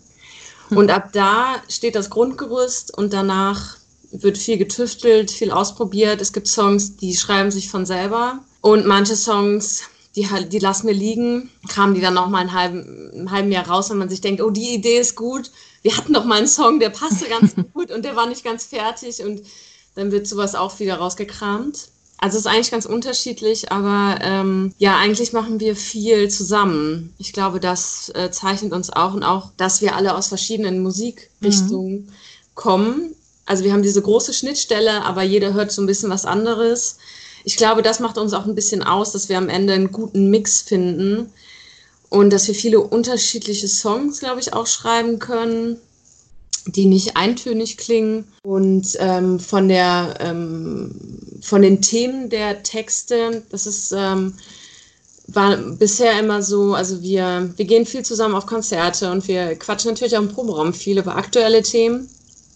Und 0.69 0.91
ab 0.91 1.09
da 1.13 1.55
steht 1.67 1.95
das 1.95 2.11
Grundgerüst 2.11 2.95
und 2.95 3.11
danach 3.11 3.77
wird 4.13 4.37
viel 4.37 4.57
getüftelt, 4.57 5.31
viel 5.31 5.51
ausprobiert. 5.51 6.21
Es 6.21 6.33
gibt 6.33 6.47
Songs, 6.47 6.95
die 6.97 7.15
schreiben 7.15 7.51
sich 7.51 7.69
von 7.69 7.85
selber 7.85 8.39
und 8.61 8.85
manche 8.85 9.15
Songs, 9.15 9.83
die, 10.15 10.27
die 10.47 10.59
lassen 10.59 10.87
wir 10.87 10.93
liegen, 10.93 11.49
kamen 11.67 11.95
die 11.95 12.01
dann 12.01 12.13
noch 12.13 12.29
mal 12.29 12.39
einen 12.39 12.53
halben, 12.53 13.31
halben 13.31 13.51
Jahr 13.51 13.67
raus, 13.67 13.89
wenn 13.89 13.97
man 13.97 14.09
sich 14.09 14.21
denkt, 14.21 14.41
oh, 14.41 14.51
die 14.51 14.73
Idee 14.73 14.99
ist 14.99 15.15
gut. 15.15 15.51
Wir 15.81 15.97
hatten 15.97 16.13
doch 16.13 16.23
mal 16.23 16.37
einen 16.37 16.47
Song, 16.47 16.79
der 16.79 16.91
passte 16.91 17.27
ganz 17.27 17.55
gut 17.73 17.91
und 17.91 18.05
der 18.05 18.15
war 18.15 18.27
nicht 18.27 18.43
ganz 18.43 18.65
fertig 18.65 19.23
und 19.23 19.41
dann 19.95 20.11
wird 20.11 20.27
sowas 20.27 20.55
auch 20.55 20.79
wieder 20.79 20.97
rausgekramt. 20.97 21.89
Also 22.19 22.37
es 22.37 22.45
ist 22.45 22.51
eigentlich 22.51 22.71
ganz 22.71 22.85
unterschiedlich, 22.85 23.71
aber 23.71 24.19
ähm, 24.21 24.73
ja, 24.77 24.97
eigentlich 24.97 25.33
machen 25.33 25.59
wir 25.59 25.75
viel 25.75 26.29
zusammen. 26.29 27.13
Ich 27.17 27.33
glaube, 27.33 27.59
das 27.59 28.09
äh, 28.15 28.31
zeichnet 28.31 28.71
uns 28.71 28.91
auch 28.91 29.13
und 29.13 29.23
auch, 29.23 29.51
dass 29.57 29.81
wir 29.81 29.95
alle 29.95 30.15
aus 30.15 30.27
verschiedenen 30.27 30.81
Musikrichtungen 30.81 32.13
kommen. 32.53 33.13
Also 33.53 33.65
wir 33.65 33.73
haben 33.73 33.83
diese 33.83 34.01
große 34.01 34.33
Schnittstelle, 34.33 35.03
aber 35.03 35.21
jeder 35.21 35.53
hört 35.53 35.71
so 35.71 35.79
ein 35.83 35.85
bisschen 35.85 36.09
was 36.09 36.25
anderes. 36.25 36.97
Ich 37.43 37.55
glaube, 37.55 37.83
das 37.83 37.99
macht 37.99 38.17
uns 38.17 38.33
auch 38.33 38.47
ein 38.47 38.55
bisschen 38.55 38.81
aus, 38.81 39.11
dass 39.11 39.29
wir 39.29 39.37
am 39.37 39.47
Ende 39.47 39.73
einen 39.73 39.91
guten 39.91 40.31
Mix 40.31 40.61
finden 40.61 41.31
und 42.09 42.33
dass 42.33 42.47
wir 42.47 42.55
viele 42.55 42.79
unterschiedliche 42.79 43.67
Songs, 43.67 44.21
glaube 44.21 44.39
ich, 44.39 44.53
auch 44.53 44.65
schreiben 44.65 45.19
können, 45.19 45.77
die 46.65 46.87
nicht 46.87 47.15
eintönig 47.15 47.77
klingen. 47.77 48.27
Und 48.41 48.97
ähm, 48.97 49.39
von 49.39 49.69
der 49.69 50.15
ähm, 50.19 50.95
von 51.43 51.61
den 51.61 51.79
Themen 51.79 52.31
der 52.31 52.63
Texte, 52.63 53.43
das 53.51 53.67
ist 53.67 53.93
ähm, 53.95 54.33
war 55.27 55.57
bisher 55.57 56.19
immer 56.19 56.41
so, 56.41 56.73
also 56.73 57.03
wir, 57.03 57.53
wir 57.55 57.65
gehen 57.65 57.85
viel 57.85 58.03
zusammen 58.03 58.33
auf 58.33 58.47
Konzerte 58.47 59.11
und 59.11 59.27
wir 59.27 59.55
quatschen 59.57 59.91
natürlich 59.91 60.17
auch 60.17 60.23
im 60.23 60.29
Proberaum 60.29 60.73
viel 60.73 60.97
über 60.97 61.15
aktuelle 61.15 61.61
Themen. 61.61 62.09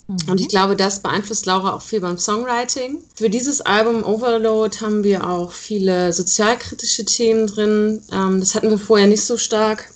Und 0.08 0.40
ich 0.40 0.48
glaube, 0.48 0.78
das 0.78 1.02
beeinflusst 1.02 1.46
Laura 1.46 1.74
auch 1.74 1.82
viel 1.82 2.00
beim 2.00 2.18
Songwriting. 2.18 3.00
Für 3.16 3.30
dieses 3.30 3.60
Album 3.60 4.04
Overload 4.04 4.78
haben 4.80 5.04
wir 5.04 5.30
auch 5.30 5.52
viele 5.52 6.14
sozialkritische 6.14 7.04
Themen 7.04 7.48
drin. 7.48 8.02
Ähm, 8.14 8.40
das 8.40 8.56
hatten 8.56 8.70
wir 8.70 8.78
vorher 8.78 9.08
nicht 9.08 9.24
so 9.24 9.38
stark. 9.38 9.90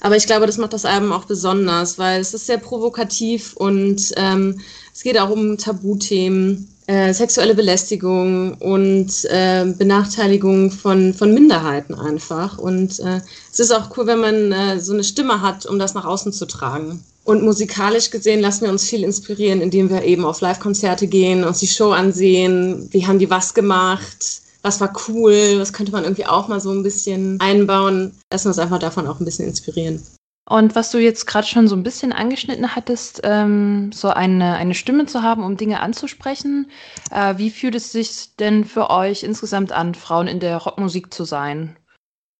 Aber 0.00 0.16
ich 0.16 0.26
glaube, 0.26 0.46
das 0.46 0.58
macht 0.58 0.72
das 0.72 0.84
Album 0.84 1.12
auch 1.12 1.24
besonders, 1.24 1.98
weil 1.98 2.20
es 2.20 2.34
ist 2.34 2.46
sehr 2.46 2.58
provokativ 2.58 3.54
und 3.56 4.12
ähm, 4.16 4.60
es 4.92 5.02
geht 5.02 5.18
auch 5.18 5.30
um 5.30 5.56
Tabuthemen, 5.58 6.68
äh, 6.86 7.12
sexuelle 7.14 7.54
Belästigung 7.54 8.54
und 8.54 9.24
äh, 9.26 9.64
Benachteiligung 9.76 10.70
von, 10.70 11.14
von 11.14 11.32
Minderheiten 11.32 11.94
einfach. 11.94 12.58
Und 12.58 13.00
äh, 13.00 13.20
es 13.52 13.60
ist 13.60 13.72
auch 13.72 13.96
cool, 13.96 14.06
wenn 14.06 14.20
man 14.20 14.52
äh, 14.52 14.80
so 14.80 14.92
eine 14.92 15.04
Stimme 15.04 15.40
hat, 15.40 15.66
um 15.66 15.78
das 15.78 15.94
nach 15.94 16.04
außen 16.04 16.32
zu 16.32 16.46
tragen. 16.46 17.02
Und 17.26 17.42
musikalisch 17.42 18.10
gesehen 18.10 18.40
lassen 18.40 18.66
wir 18.66 18.70
uns 18.70 18.88
viel 18.88 19.02
inspirieren, 19.02 19.60
indem 19.60 19.90
wir 19.90 20.04
eben 20.04 20.24
auf 20.24 20.40
Live-Konzerte 20.40 21.08
gehen, 21.08 21.42
uns 21.42 21.58
die 21.58 21.66
Show 21.66 21.90
ansehen, 21.90 22.88
wie 22.92 23.04
haben 23.04 23.18
die 23.18 23.28
was 23.28 23.52
gemacht, 23.52 24.42
was 24.62 24.80
war 24.80 24.92
cool, 25.08 25.56
was 25.58 25.72
könnte 25.72 25.90
man 25.90 26.04
irgendwie 26.04 26.26
auch 26.26 26.46
mal 26.46 26.60
so 26.60 26.70
ein 26.70 26.84
bisschen 26.84 27.40
einbauen. 27.40 28.12
Lassen 28.32 28.44
wir 28.44 28.50
uns 28.50 28.60
einfach 28.60 28.78
davon 28.78 29.08
auch 29.08 29.18
ein 29.18 29.24
bisschen 29.24 29.48
inspirieren. 29.48 30.00
Und 30.48 30.76
was 30.76 30.92
du 30.92 30.98
jetzt 30.98 31.26
gerade 31.26 31.48
schon 31.48 31.66
so 31.66 31.74
ein 31.74 31.82
bisschen 31.82 32.12
angeschnitten 32.12 32.76
hattest, 32.76 33.22
ähm, 33.24 33.90
so 33.92 34.08
eine, 34.10 34.54
eine 34.54 34.74
Stimme 34.74 35.06
zu 35.06 35.24
haben, 35.24 35.42
um 35.42 35.56
Dinge 35.56 35.80
anzusprechen. 35.80 36.70
Äh, 37.10 37.38
wie 37.38 37.50
fühlt 37.50 37.74
es 37.74 37.90
sich 37.90 38.36
denn 38.36 38.64
für 38.64 38.88
euch 38.90 39.24
insgesamt 39.24 39.72
an, 39.72 39.96
Frauen 39.96 40.28
in 40.28 40.38
der 40.38 40.58
Rockmusik 40.58 41.12
zu 41.12 41.24
sein? 41.24 41.76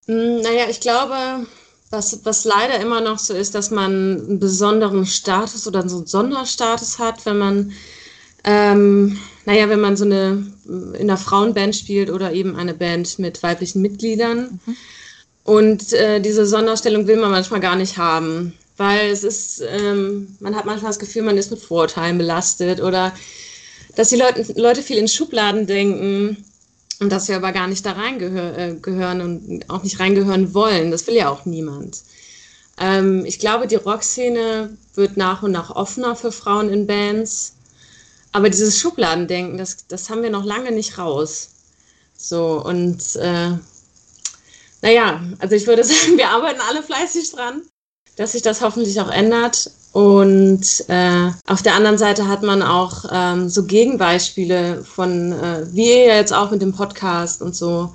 Mm, 0.07 0.43
Naja, 0.43 0.67
ich 0.71 0.79
glaube, 0.79 1.47
was, 1.97 2.25
was 2.25 2.45
leider 2.45 2.79
immer 2.79 3.01
noch 3.01 3.19
so 3.19 3.35
ist, 3.35 3.55
dass 3.55 3.71
man 3.71 3.91
einen 3.91 4.39
besonderen 4.39 5.07
Status 5.07 5.67
oder 5.67 5.89
so 5.89 5.97
einen 5.97 6.07
Sonderstatus 6.07 6.99
hat, 6.99 7.25
wenn 7.27 7.39
man, 7.39 7.73
ähm, 8.45 9.19
naja, 9.47 9.69
wenn 9.69 9.81
man 9.81 9.97
so 9.97 10.05
eine 10.05 10.47
in 10.67 11.03
einer 11.11 11.17
Frauenband 11.17 11.75
spielt 11.75 12.11
oder 12.11 12.33
eben 12.33 12.57
eine 12.57 12.75
Band 12.75 13.19
mit 13.19 13.43
weiblichen 13.43 13.83
Mitgliedern. 13.83 14.61
Und 15.45 15.93
äh, 15.93 16.21
diese 16.21 16.45
Sonderstellung 16.45 17.07
will 17.07 17.17
man 17.17 17.31
manchmal 17.31 17.61
gar 17.61 17.77
nicht 17.77 17.99
haben, 17.99 18.53
weil 18.77 19.11
es 19.11 19.23
ist, 19.23 19.63
ähm, 19.67 20.37
man 20.41 20.57
hat 20.57 20.67
manchmal 20.67 20.91
das 20.91 20.99
Gefühl, 20.99 21.23
man 21.23 21.39
ist 21.39 21.53
mit 21.53 21.61
Vorurteilen 21.61 22.19
belastet 22.19 22.81
oder 22.81 23.13
dass 23.95 24.09
die 24.09 24.17
Leute, 24.17 24.45
Leute 24.57 24.83
viel 24.83 24.99
in 24.99 25.09
Schubladen 25.09 25.67
denken 25.67 26.45
und 27.01 27.11
dass 27.11 27.29
wir 27.29 27.37
aber 27.37 27.53
gar 27.53 27.67
nicht 27.67 27.85
da 27.85 27.93
reingehören 27.93 29.21
äh, 29.21 29.23
und 29.23 29.71
auch 29.71 29.83
nicht 29.83 30.01
reingehören 30.01 30.55
wollen. 30.55 30.91
Das 30.91 31.07
will 31.07 31.15
ja 31.15 31.29
auch 31.29 31.45
niemand. 31.45 32.03
Ähm, 32.79 33.25
ich 33.25 33.39
glaube, 33.39 33.67
die 33.67 33.77
Rockszene 33.77 34.77
wird 34.95 35.17
nach 35.17 35.43
und 35.43 35.53
nach 35.53 35.71
offener 35.71 36.17
für 36.17 36.33
Frauen 36.33 36.69
in 36.71 36.87
Bands. 36.87 37.55
Aber 38.33 38.51
dieses 38.51 38.79
Schubladendenken, 38.79 39.59
das, 39.59 39.87
das 39.87 40.11
haben 40.11 40.23
wir 40.23 40.31
noch 40.31 40.45
lange 40.45 40.73
nicht 40.73 40.99
raus. 40.99 41.51
So, 42.17 42.63
und 42.65 43.17
äh, 43.17 43.53
naja, 44.83 45.23
also 45.39 45.55
ich 45.55 45.67
würde 45.67 45.85
sagen, 45.85 46.17
wir 46.17 46.31
arbeiten 46.31 46.61
alle 46.69 46.83
fleißig 46.83 47.33
dran, 47.33 47.63
dass 48.17 48.33
sich 48.33 48.43
das 48.43 48.61
hoffentlich 48.61 49.01
auch 49.01 49.11
ändert. 49.11 49.71
Und 49.93 50.85
äh, 50.89 51.31
auf 51.47 51.63
der 51.63 51.75
anderen 51.75 51.97
Seite 51.97 52.29
hat 52.29 52.43
man 52.43 52.63
auch 52.63 53.05
ähm, 53.11 53.49
so 53.49 53.65
Gegenbeispiele 53.65 54.85
von, 54.85 55.33
äh, 55.33 55.67
wie 55.73 55.89
ihr 55.89 56.17
jetzt 56.17 56.35
auch 56.35 56.51
mit 56.51 56.61
dem 56.61 56.75
Podcast 56.75 57.41
und 57.41 57.57
so, 57.57 57.93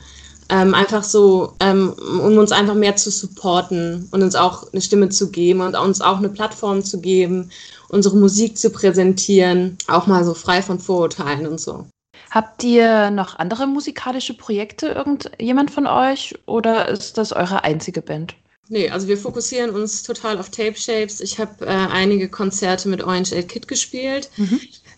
ähm, 0.50 0.74
einfach 0.74 1.04
so, 1.04 1.54
ähm, 1.60 1.94
um 1.94 2.38
uns 2.38 2.52
einfach 2.52 2.74
mehr 2.74 2.96
zu 2.96 3.12
supporten 3.12 4.10
und 4.12 4.22
uns 4.22 4.36
auch 4.36 4.72
eine 4.72 4.82
Stimme 4.82 5.10
zu 5.10 5.32
geben 5.32 5.62
und 5.62 5.76
uns 5.76 6.02
auch 6.02 6.18
eine 6.18 6.30
Plattform 6.30 6.84
zu 6.84 7.00
geben, 7.00 7.52
unsere 7.90 8.18
Musik 8.18 8.58
zu 8.58 8.70
präsentieren, 8.70 9.78
auch 9.88 10.08
mal 10.08 10.24
so 10.26 10.34
frei 10.34 10.62
von 10.62 10.80
Vorurteilen 10.80 11.48
und 11.48 11.60
so. 11.60 11.86
Habt 12.32 12.64
ihr 12.64 13.12
noch 13.12 13.38
andere 13.38 13.68
musikalische 13.68 14.34
Projekte, 14.34 14.88
irgendjemand 14.88 15.72
von 15.72 15.86
euch, 15.86 16.34
oder 16.46 16.88
ist 16.88 17.18
das 17.18 17.34
eure 17.34 17.64
einzige 17.64 18.02
Band? 18.02 18.36
Nee, 18.72 18.90
also 18.90 19.10
wir 19.10 19.18
fokussieren 19.18 19.72
uns 19.72 20.02
total 20.02 20.40
auf 20.40 20.50
Tape 20.50 20.78
Shapes. 20.78 21.20
Ich 21.20 21.40
habe 21.40 21.66
äh, 21.66 21.68
einige 21.68 22.30
Konzerte 22.30 22.88
mit 22.88 23.04
Orange 23.04 23.34
Aid 23.34 23.50
Kid 23.50 23.68
gespielt. 23.68 24.30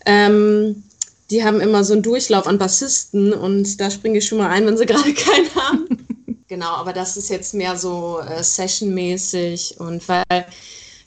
Ähm, 0.06 0.84
die 1.28 1.42
haben 1.42 1.60
immer 1.60 1.82
so 1.82 1.94
einen 1.94 2.04
Durchlauf 2.04 2.46
an 2.46 2.56
Bassisten 2.56 3.32
und 3.32 3.80
da 3.80 3.90
springe 3.90 4.18
ich 4.18 4.26
schon 4.26 4.38
mal 4.38 4.50
ein, 4.50 4.64
wenn 4.64 4.76
sie 4.76 4.86
gerade 4.86 5.12
keinen 5.12 5.54
haben. 5.56 6.06
genau, 6.46 6.68
aber 6.68 6.92
das 6.92 7.16
ist 7.16 7.30
jetzt 7.30 7.52
mehr 7.52 7.76
so 7.76 8.20
äh, 8.20 8.44
sessionmäßig 8.44 9.80
und 9.80 10.08
weil 10.08 10.46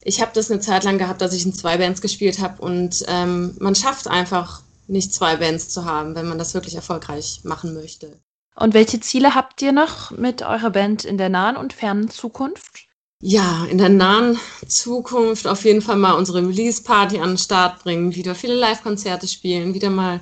ich 0.01 0.19
habe 0.19 0.31
das 0.33 0.51
eine 0.51 0.59
Zeit 0.59 0.83
lang 0.83 0.97
gehabt, 0.97 1.21
dass 1.21 1.33
ich 1.33 1.45
in 1.45 1.53
zwei 1.53 1.77
Bands 1.77 2.01
gespielt 2.01 2.39
habe 2.39 2.61
und 2.61 3.05
ähm, 3.07 3.55
man 3.59 3.75
schafft 3.75 4.09
einfach 4.09 4.61
nicht 4.87 5.13
zwei 5.13 5.37
Bands 5.37 5.69
zu 5.69 5.85
haben, 5.85 6.15
wenn 6.15 6.27
man 6.27 6.37
das 6.37 6.53
wirklich 6.53 6.75
erfolgreich 6.75 7.39
machen 7.43 7.73
möchte. 7.73 8.19
Und 8.59 8.73
welche 8.73 8.99
Ziele 8.99 9.35
habt 9.35 9.61
ihr 9.61 9.71
noch 9.71 10.09
mit 10.09 10.41
eurer 10.41 10.71
Band 10.71 11.05
in 11.05 11.19
der 11.19 11.29
nahen 11.29 11.57
und 11.57 11.73
fernen 11.73 12.09
Zukunft? 12.09 12.87
Ja, 13.21 13.65
in 13.65 13.77
der 13.77 13.89
nahen 13.89 14.39
Zukunft 14.67 15.45
auf 15.45 15.63
jeden 15.63 15.83
Fall 15.83 15.95
mal 15.95 16.13
unsere 16.13 16.39
Release-Party 16.39 17.19
an 17.19 17.29
den 17.29 17.37
Start 17.37 17.83
bringen, 17.83 18.15
wieder 18.15 18.33
viele 18.33 18.55
Live-Konzerte 18.55 19.27
spielen, 19.27 19.75
wieder 19.75 19.91
mal 19.91 20.21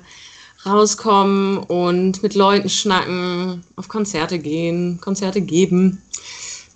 rauskommen 0.66 1.58
und 1.58 2.22
mit 2.22 2.34
Leuten 2.34 2.68
schnacken, 2.68 3.64
auf 3.76 3.88
Konzerte 3.88 4.38
gehen, 4.38 5.00
Konzerte 5.00 5.40
geben. 5.40 6.02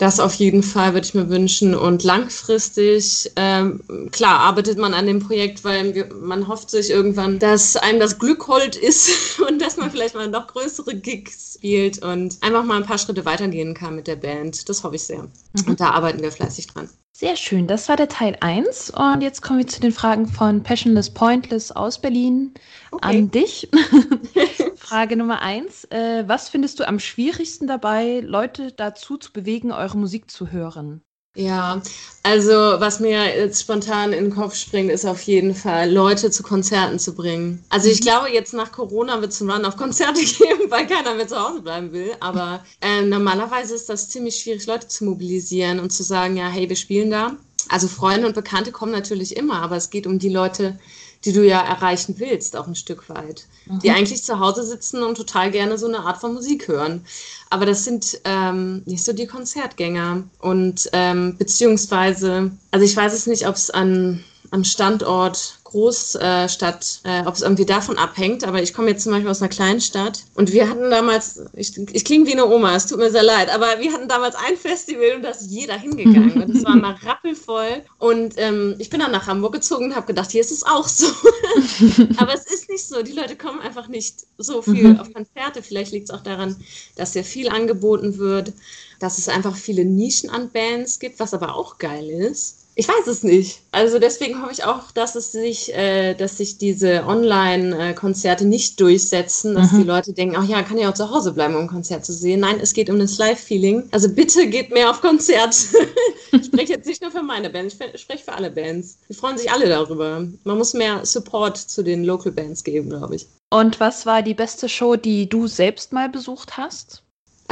Das 0.01 0.19
auf 0.19 0.33
jeden 0.33 0.63
Fall 0.63 0.95
würde 0.95 1.07
ich 1.07 1.13
mir 1.13 1.29
wünschen. 1.29 1.75
Und 1.75 2.05
langfristig, 2.05 3.31
ähm, 3.37 3.83
klar, 4.11 4.41
arbeitet 4.41 4.79
man 4.79 4.95
an 4.95 5.05
dem 5.05 5.21
Projekt, 5.21 5.63
weil 5.63 5.95
wir, 5.95 6.09
man 6.15 6.49
hofft 6.49 6.71
sich 6.71 6.89
irgendwann, 6.89 7.39
dass 7.39 7.77
einem 7.77 8.01
das 8.01 8.19
Glück 8.19 8.49
hold 8.49 8.77
ist 8.77 9.39
und 9.47 9.61
dass 9.61 9.77
man 9.77 9.91
vielleicht 9.91 10.15
mal 10.15 10.27
noch 10.27 10.47
größere 10.47 10.95
Gigs 10.95 11.57
spielt 11.57 12.03
und 12.03 12.39
einfach 12.41 12.65
mal 12.65 12.79
ein 12.79 12.87
paar 12.87 12.97
Schritte 12.97 13.27
weitergehen 13.27 13.75
kann 13.75 13.95
mit 13.95 14.07
der 14.07 14.17
Band. 14.17 14.71
Das 14.71 14.83
hoffe 14.85 14.97
ich 14.97 15.03
sehr. 15.03 15.29
Und 15.67 15.79
da 15.79 15.91
arbeiten 15.91 16.23
wir 16.23 16.33
fleißig 16.33 16.69
dran. 16.69 16.89
Sehr 17.13 17.37
schön, 17.37 17.67
das 17.67 17.91
war 17.91 17.97
der 17.97 18.09
Teil 18.09 18.39
1. 18.41 18.95
Und 18.97 19.21
jetzt 19.21 19.43
kommen 19.43 19.59
wir 19.59 19.67
zu 19.67 19.83
den 19.83 19.93
Fragen 19.93 20.27
von 20.27 20.63
Passionless 20.63 21.11
Pointless 21.11 21.73
aus 21.73 22.01
Berlin 22.01 22.55
an 23.03 23.31
dich. 23.31 23.69
Frage 24.91 25.15
Nummer 25.15 25.41
1. 25.41 25.85
Äh, 25.91 26.25
was 26.27 26.49
findest 26.49 26.81
du 26.81 26.89
am 26.89 26.99
schwierigsten 26.99 27.69
dabei, 27.69 28.25
Leute 28.27 28.73
dazu 28.73 29.19
zu 29.19 29.33
bewegen, 29.33 29.71
eure 29.71 29.97
Musik 29.97 30.29
zu 30.29 30.51
hören? 30.51 31.01
Ja, 31.37 31.81
also 32.25 32.55
was 32.55 32.99
mir 32.99 33.25
jetzt 33.25 33.61
spontan 33.61 34.13
in 34.13 34.25
den 34.25 34.35
Kopf 34.35 34.57
springt, 34.57 34.91
ist 34.91 35.07
auf 35.07 35.23
jeden 35.23 35.55
Fall, 35.55 35.93
Leute 35.93 36.33
zu 36.33 36.43
Konzerten 36.43 36.99
zu 36.99 37.15
bringen. 37.15 37.63
Also 37.69 37.89
ich 37.89 38.01
glaube, 38.01 38.33
jetzt 38.33 38.53
nach 38.53 38.73
Corona 38.73 39.21
wird 39.21 39.31
es 39.31 39.41
einen 39.41 39.53
Run 39.53 39.65
auf 39.65 39.77
Konzerte 39.77 40.21
geben, 40.25 40.69
weil 40.71 40.89
keiner 40.89 41.15
mehr 41.15 41.29
zu 41.29 41.39
Hause 41.39 41.63
bleiben 41.63 41.93
will. 41.93 42.11
Aber 42.19 42.65
äh, 42.81 43.03
normalerweise 43.03 43.77
ist 43.77 43.89
das 43.89 44.09
ziemlich 44.09 44.41
schwierig, 44.41 44.67
Leute 44.67 44.89
zu 44.89 45.05
mobilisieren 45.05 45.79
und 45.79 45.93
zu 45.93 46.03
sagen, 46.03 46.37
ja, 46.37 46.49
hey, 46.49 46.69
wir 46.69 46.75
spielen 46.75 47.13
da. 47.13 47.37
Also 47.69 47.87
Freunde 47.87 48.27
und 48.27 48.35
Bekannte 48.35 48.73
kommen 48.73 48.91
natürlich 48.91 49.37
immer, 49.37 49.63
aber 49.63 49.77
es 49.77 49.91
geht 49.91 50.09
um 50.09 50.19
die 50.19 50.31
Leute, 50.31 50.81
die 51.25 51.33
du 51.33 51.47
ja 51.47 51.61
erreichen 51.61 52.15
willst, 52.19 52.57
auch 52.57 52.67
ein 52.67 52.75
Stück 52.75 53.09
weit. 53.09 53.47
Die 53.83 53.91
eigentlich 53.91 54.25
zu 54.25 54.39
Hause 54.41 54.65
sitzen 54.65 55.03
und 55.03 55.17
total 55.17 55.51
gerne 55.51 55.77
so 55.77 55.87
eine 55.87 56.01
Art 56.01 56.19
von 56.19 56.35
Musik 56.35 56.67
hören. 56.67 57.05
Aber 57.51 57.67
das 57.67 57.85
sind 57.85 58.21
ähm, 58.25 58.83
nicht 58.87 59.05
so 59.05 59.13
die 59.13 59.27
Konzertgänger. 59.27 60.25
Und 60.39 60.89
ähm, 60.93 61.37
beziehungsweise, 61.37 62.51
also 62.71 62.87
ich 62.87 62.97
weiß 62.97 63.13
es 63.13 63.27
nicht, 63.27 63.47
ob 63.47 63.55
es 63.55 63.71
an 63.71 64.25
am 64.51 64.65
Standort 64.65 65.60
Großstadt, 65.71 67.01
äh, 67.05 67.23
ob 67.27 67.35
es 67.35 67.43
irgendwie 67.43 67.65
davon 67.65 67.97
abhängt, 67.97 68.45
aber 68.45 68.61
ich 68.61 68.75
komme 68.75 68.91
jetzt 68.91 69.05
zum 69.05 69.13
Beispiel 69.13 69.31
aus 69.31 69.41
einer 69.41 69.49
kleinen 69.49 69.81
Stadt 69.81 70.25
und 70.35 70.53
wir 70.53 70.69
hatten 70.69 70.91
damals, 70.91 71.41
ich, 71.55 71.77
ich 71.93 72.05
klinge 72.05 72.27
wie 72.27 72.33
eine 72.33 72.47
Oma, 72.47 72.75
es 72.75 72.87
tut 72.87 72.99
mir 72.99 73.11
sehr 73.11 73.23
leid, 73.23 73.55
aber 73.55 73.79
wir 73.79 73.93
hatten 73.93 74.09
damals 74.09 74.35
ein 74.35 74.57
Festival 74.57 75.17
und 75.17 75.23
da 75.23 75.31
ist 75.31 75.49
jeder 75.49 75.79
hingegangen 75.79 76.43
und 76.43 76.57
es 76.57 76.65
war 76.65 76.75
mal 76.75 76.97
rappelvoll 77.05 77.83
und 77.99 78.35
ähm, 78.37 78.75
ich 78.79 78.91
bin 78.91 78.99
dann 78.99 79.13
nach 79.13 79.29
Hamburg 79.29 79.53
gezogen 79.53 79.87
und 79.87 79.97
habe 79.97 80.07
gedacht, 80.07 80.33
hier 80.33 80.41
ist 80.41 80.51
es 80.51 80.65
auch 80.65 80.89
so. 80.89 81.07
aber 82.17 82.35
es 82.35 82.47
ist 82.47 82.69
nicht 82.69 82.85
so, 82.85 83.03
die 83.03 83.13
Leute 83.13 83.37
kommen 83.37 83.61
einfach 83.61 83.87
nicht 83.87 84.27
so 84.39 84.63
viel 84.63 84.99
auf 84.99 85.13
Konzerte, 85.13 85.63
vielleicht 85.63 85.93
liegt 85.93 86.11
es 86.11 86.15
auch 86.15 86.23
daran, 86.23 86.57
dass 86.97 87.13
sehr 87.13 87.25
viel 87.25 87.49
angeboten 87.49 88.19
wird, 88.19 88.53
dass 88.99 89.19
es 89.19 89.29
einfach 89.29 89.57
viele 89.57 89.85
Nischen 89.85 90.31
an 90.31 90.51
Bands 90.51 90.99
gibt, 90.99 91.21
was 91.21 91.33
aber 91.33 91.55
auch 91.55 91.79
geil 91.79 92.11
ist. 92.11 92.60
Ich 92.81 92.89
weiß 92.89 93.09
es 93.09 93.23
nicht. 93.23 93.61
Also 93.73 93.99
deswegen 93.99 94.41
hoffe 94.41 94.53
ich 94.53 94.65
auch, 94.65 94.91
dass 94.91 95.15
es 95.15 95.33
sich, 95.33 95.75
äh, 95.75 96.15
dass 96.15 96.39
sich 96.39 96.57
diese 96.57 97.05
Online-Konzerte 97.05 98.47
nicht 98.47 98.81
durchsetzen, 98.81 99.55
dass 99.55 99.69
die 99.73 99.83
Leute 99.83 100.15
denken, 100.15 100.37
ach 100.39 100.49
ja, 100.49 100.63
kann 100.63 100.79
ja 100.79 100.89
auch 100.89 100.95
zu 100.95 101.11
Hause 101.11 101.35
bleiben, 101.35 101.57
um 101.57 101.65
ein 101.65 101.69
Konzert 101.69 102.07
zu 102.07 102.15
sehen. 102.15 102.41
Nein, 102.41 102.59
es 102.59 102.73
geht 102.73 102.89
um 102.89 102.99
das 102.99 103.19
Live-Feeling. 103.19 103.91
Also 103.91 104.09
bitte 104.09 104.47
geht 104.47 104.71
mehr 104.71 104.89
auf 104.89 105.03
Konzert. 105.03 105.55
ich 106.33 106.47
spreche 106.47 106.73
jetzt 106.73 106.87
nicht 106.87 107.03
nur 107.03 107.11
für 107.11 107.23
meine 107.23 107.51
Band, 107.51 107.71
ich 107.71 108.01
spreche 108.01 108.25
für 108.25 108.33
alle 108.33 108.51
Bands. 108.51 108.97
Die 109.11 109.15
freuen 109.15 109.37
sich 109.37 109.53
alle 109.53 109.69
darüber. 109.69 110.27
Man 110.45 110.57
muss 110.57 110.73
mehr 110.73 111.05
Support 111.05 111.59
zu 111.59 111.83
den 111.83 112.05
Local 112.05 112.33
Bands 112.33 112.65
geben, 112.65 112.89
glaube 112.89 113.17
ich. 113.17 113.27
Und 113.51 113.79
was 113.79 114.07
war 114.07 114.23
die 114.23 114.33
beste 114.33 114.71
Show, 114.71 114.97
die 114.97 115.29
du 115.29 115.49
selbst 115.49 115.93
mal 115.93 116.09
besucht 116.09 116.57
hast? 116.57 117.03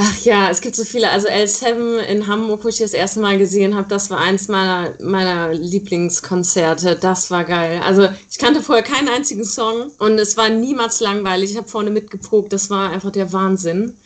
Ach 0.01 0.17
ja, 0.23 0.49
es 0.49 0.61
gibt 0.61 0.77
so 0.77 0.85
viele. 0.85 1.11
Also 1.11 1.27
L7 1.27 1.99
in 1.99 2.29
Hamburg, 2.29 2.63
wo 2.63 2.69
ich 2.69 2.79
das 2.79 2.93
erste 2.93 3.19
Mal 3.19 3.37
gesehen 3.37 3.75
habe, 3.75 3.89
das 3.89 4.11
war 4.11 4.19
eins 4.21 4.47
meiner, 4.47 4.95
meiner 5.01 5.53
Lieblingskonzerte. 5.53 6.95
Das 6.95 7.33
war 7.33 7.43
geil. 7.43 7.81
Also 7.85 8.09
ich 8.31 8.39
kannte 8.39 8.63
vorher 8.63 8.85
keinen 8.85 9.09
einzigen 9.09 9.45
Song 9.45 9.91
und 9.99 10.21
es 10.21 10.37
war 10.37 10.51
niemals 10.51 11.01
langweilig. 11.01 11.51
Ich 11.51 11.57
habe 11.57 11.67
vorne 11.69 11.91
mitgeprobt. 11.91 12.53
Das 12.53 12.71
war 12.71 12.91
einfach 12.91 13.11
der 13.11 13.33
Wahnsinn. 13.33 13.99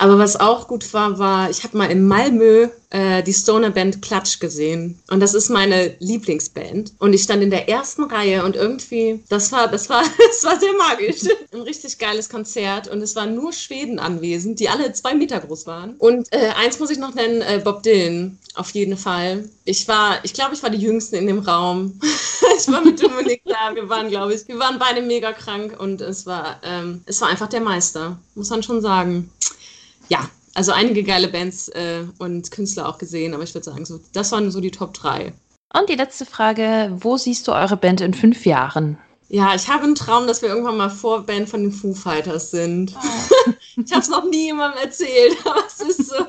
Aber 0.00 0.18
was 0.18 0.40
auch 0.40 0.66
gut 0.66 0.94
war, 0.94 1.18
war, 1.18 1.50
ich 1.50 1.62
habe 1.62 1.76
mal 1.76 1.90
in 1.90 2.08
Malmö 2.08 2.68
äh, 2.88 3.22
die 3.22 3.34
Stoner-Band 3.34 4.00
Klatsch 4.00 4.40
gesehen. 4.40 4.98
Und 5.10 5.20
das 5.20 5.34
ist 5.34 5.50
meine 5.50 5.94
Lieblingsband. 5.98 6.94
Und 6.98 7.12
ich 7.12 7.22
stand 7.22 7.42
in 7.42 7.50
der 7.50 7.68
ersten 7.68 8.04
Reihe 8.04 8.42
und 8.46 8.56
irgendwie, 8.56 9.22
das 9.28 9.52
war, 9.52 9.68
das 9.68 9.90
war, 9.90 10.02
das 10.30 10.42
war 10.42 10.58
sehr 10.58 10.72
magisch. 10.72 11.20
Ein 11.52 11.60
richtig 11.60 11.98
geiles 11.98 12.30
Konzert. 12.30 12.88
Und 12.88 13.02
es 13.02 13.14
waren 13.14 13.34
nur 13.34 13.52
Schweden 13.52 13.98
anwesend, 13.98 14.58
die 14.58 14.70
alle 14.70 14.90
zwei 14.94 15.14
Meter 15.14 15.38
groß 15.38 15.66
waren. 15.66 15.96
Und 15.98 16.32
äh, 16.32 16.48
eins 16.56 16.78
muss 16.78 16.88
ich 16.88 16.98
noch 16.98 17.14
nennen, 17.14 17.42
äh, 17.42 17.60
Bob 17.62 17.82
Dylan. 17.82 18.38
Auf 18.54 18.70
jeden 18.70 18.96
Fall. 18.96 19.50
Ich 19.66 19.86
war, 19.86 20.24
ich 20.24 20.32
glaube, 20.32 20.54
ich 20.54 20.62
war 20.62 20.70
die 20.70 20.78
Jüngste 20.78 21.18
in 21.18 21.26
dem 21.26 21.40
Raum. 21.40 22.00
ich 22.58 22.72
war 22.72 22.82
mit 22.82 23.02
Dominik 23.02 23.42
da. 23.44 23.74
Wir 23.74 23.90
waren, 23.90 24.08
glaube 24.08 24.32
ich, 24.32 24.48
wir 24.48 24.58
waren 24.58 24.78
beide 24.78 25.02
mega 25.02 25.34
krank 25.34 25.78
und 25.78 26.00
es 26.00 26.24
war, 26.24 26.58
ähm, 26.64 27.02
es 27.04 27.20
war 27.20 27.28
einfach 27.28 27.48
der 27.48 27.60
Meister. 27.60 28.18
Muss 28.34 28.48
man 28.48 28.62
schon 28.62 28.80
sagen 28.80 29.30
ja, 30.10 30.28
also 30.54 30.72
einige 30.72 31.02
geile 31.02 31.28
Bands 31.28 31.68
äh, 31.68 32.04
und 32.18 32.50
Künstler 32.50 32.88
auch 32.88 32.98
gesehen, 32.98 33.34
aber 33.34 33.44
ich 33.44 33.54
würde 33.54 33.64
sagen, 33.64 33.84
so, 33.86 34.00
das 34.12 34.32
waren 34.32 34.50
so 34.50 34.60
die 34.60 34.70
Top 34.70 34.94
3. 34.94 35.32
Und 35.72 35.88
die 35.88 35.94
letzte 35.94 36.26
Frage, 36.26 36.92
wo 37.00 37.16
siehst 37.16 37.46
du 37.46 37.52
eure 37.52 37.76
Band 37.76 38.00
in 38.00 38.12
fünf 38.12 38.44
Jahren? 38.44 38.98
Ja, 39.28 39.54
ich 39.54 39.68
habe 39.68 39.84
einen 39.84 39.94
Traum, 39.94 40.26
dass 40.26 40.42
wir 40.42 40.48
irgendwann 40.48 40.76
mal 40.76 40.90
Vorband 40.90 41.48
von 41.48 41.62
den 41.62 41.70
Foo 41.70 41.94
Fighters 41.94 42.50
sind. 42.50 42.92
ich 43.76 43.92
habe 43.92 44.02
es 44.02 44.08
noch 44.08 44.28
nie 44.28 44.46
jemandem 44.46 44.82
erzählt, 44.82 45.36
aber 45.44 45.62
es 45.68 45.80
ist 45.80 46.08
so. 46.08 46.26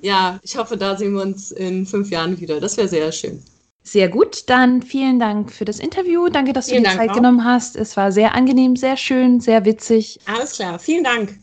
Ja, 0.00 0.38
ich 0.42 0.56
hoffe, 0.56 0.76
da 0.76 0.96
sehen 0.96 1.14
wir 1.14 1.22
uns 1.22 1.50
in 1.50 1.84
fünf 1.84 2.10
Jahren 2.10 2.40
wieder. 2.40 2.60
Das 2.60 2.76
wäre 2.76 2.86
sehr 2.86 3.10
schön. 3.10 3.42
Sehr 3.82 4.08
gut, 4.08 4.48
dann 4.48 4.82
vielen 4.82 5.18
Dank 5.18 5.50
für 5.50 5.64
das 5.64 5.80
Interview. 5.80 6.28
Danke, 6.28 6.52
dass 6.52 6.68
Vielen 6.68 6.84
du 6.84 6.90
die 6.90 6.96
Dank 6.96 7.00
Zeit 7.00 7.10
auch. 7.10 7.20
genommen 7.20 7.44
hast. 7.44 7.74
Es 7.74 7.96
war 7.96 8.12
sehr 8.12 8.34
angenehm, 8.34 8.76
sehr 8.76 8.96
schön, 8.96 9.40
sehr 9.40 9.64
witzig. 9.64 10.20
Alles 10.26 10.52
klar, 10.52 10.78
vielen 10.78 11.02
Dank. 11.02 11.36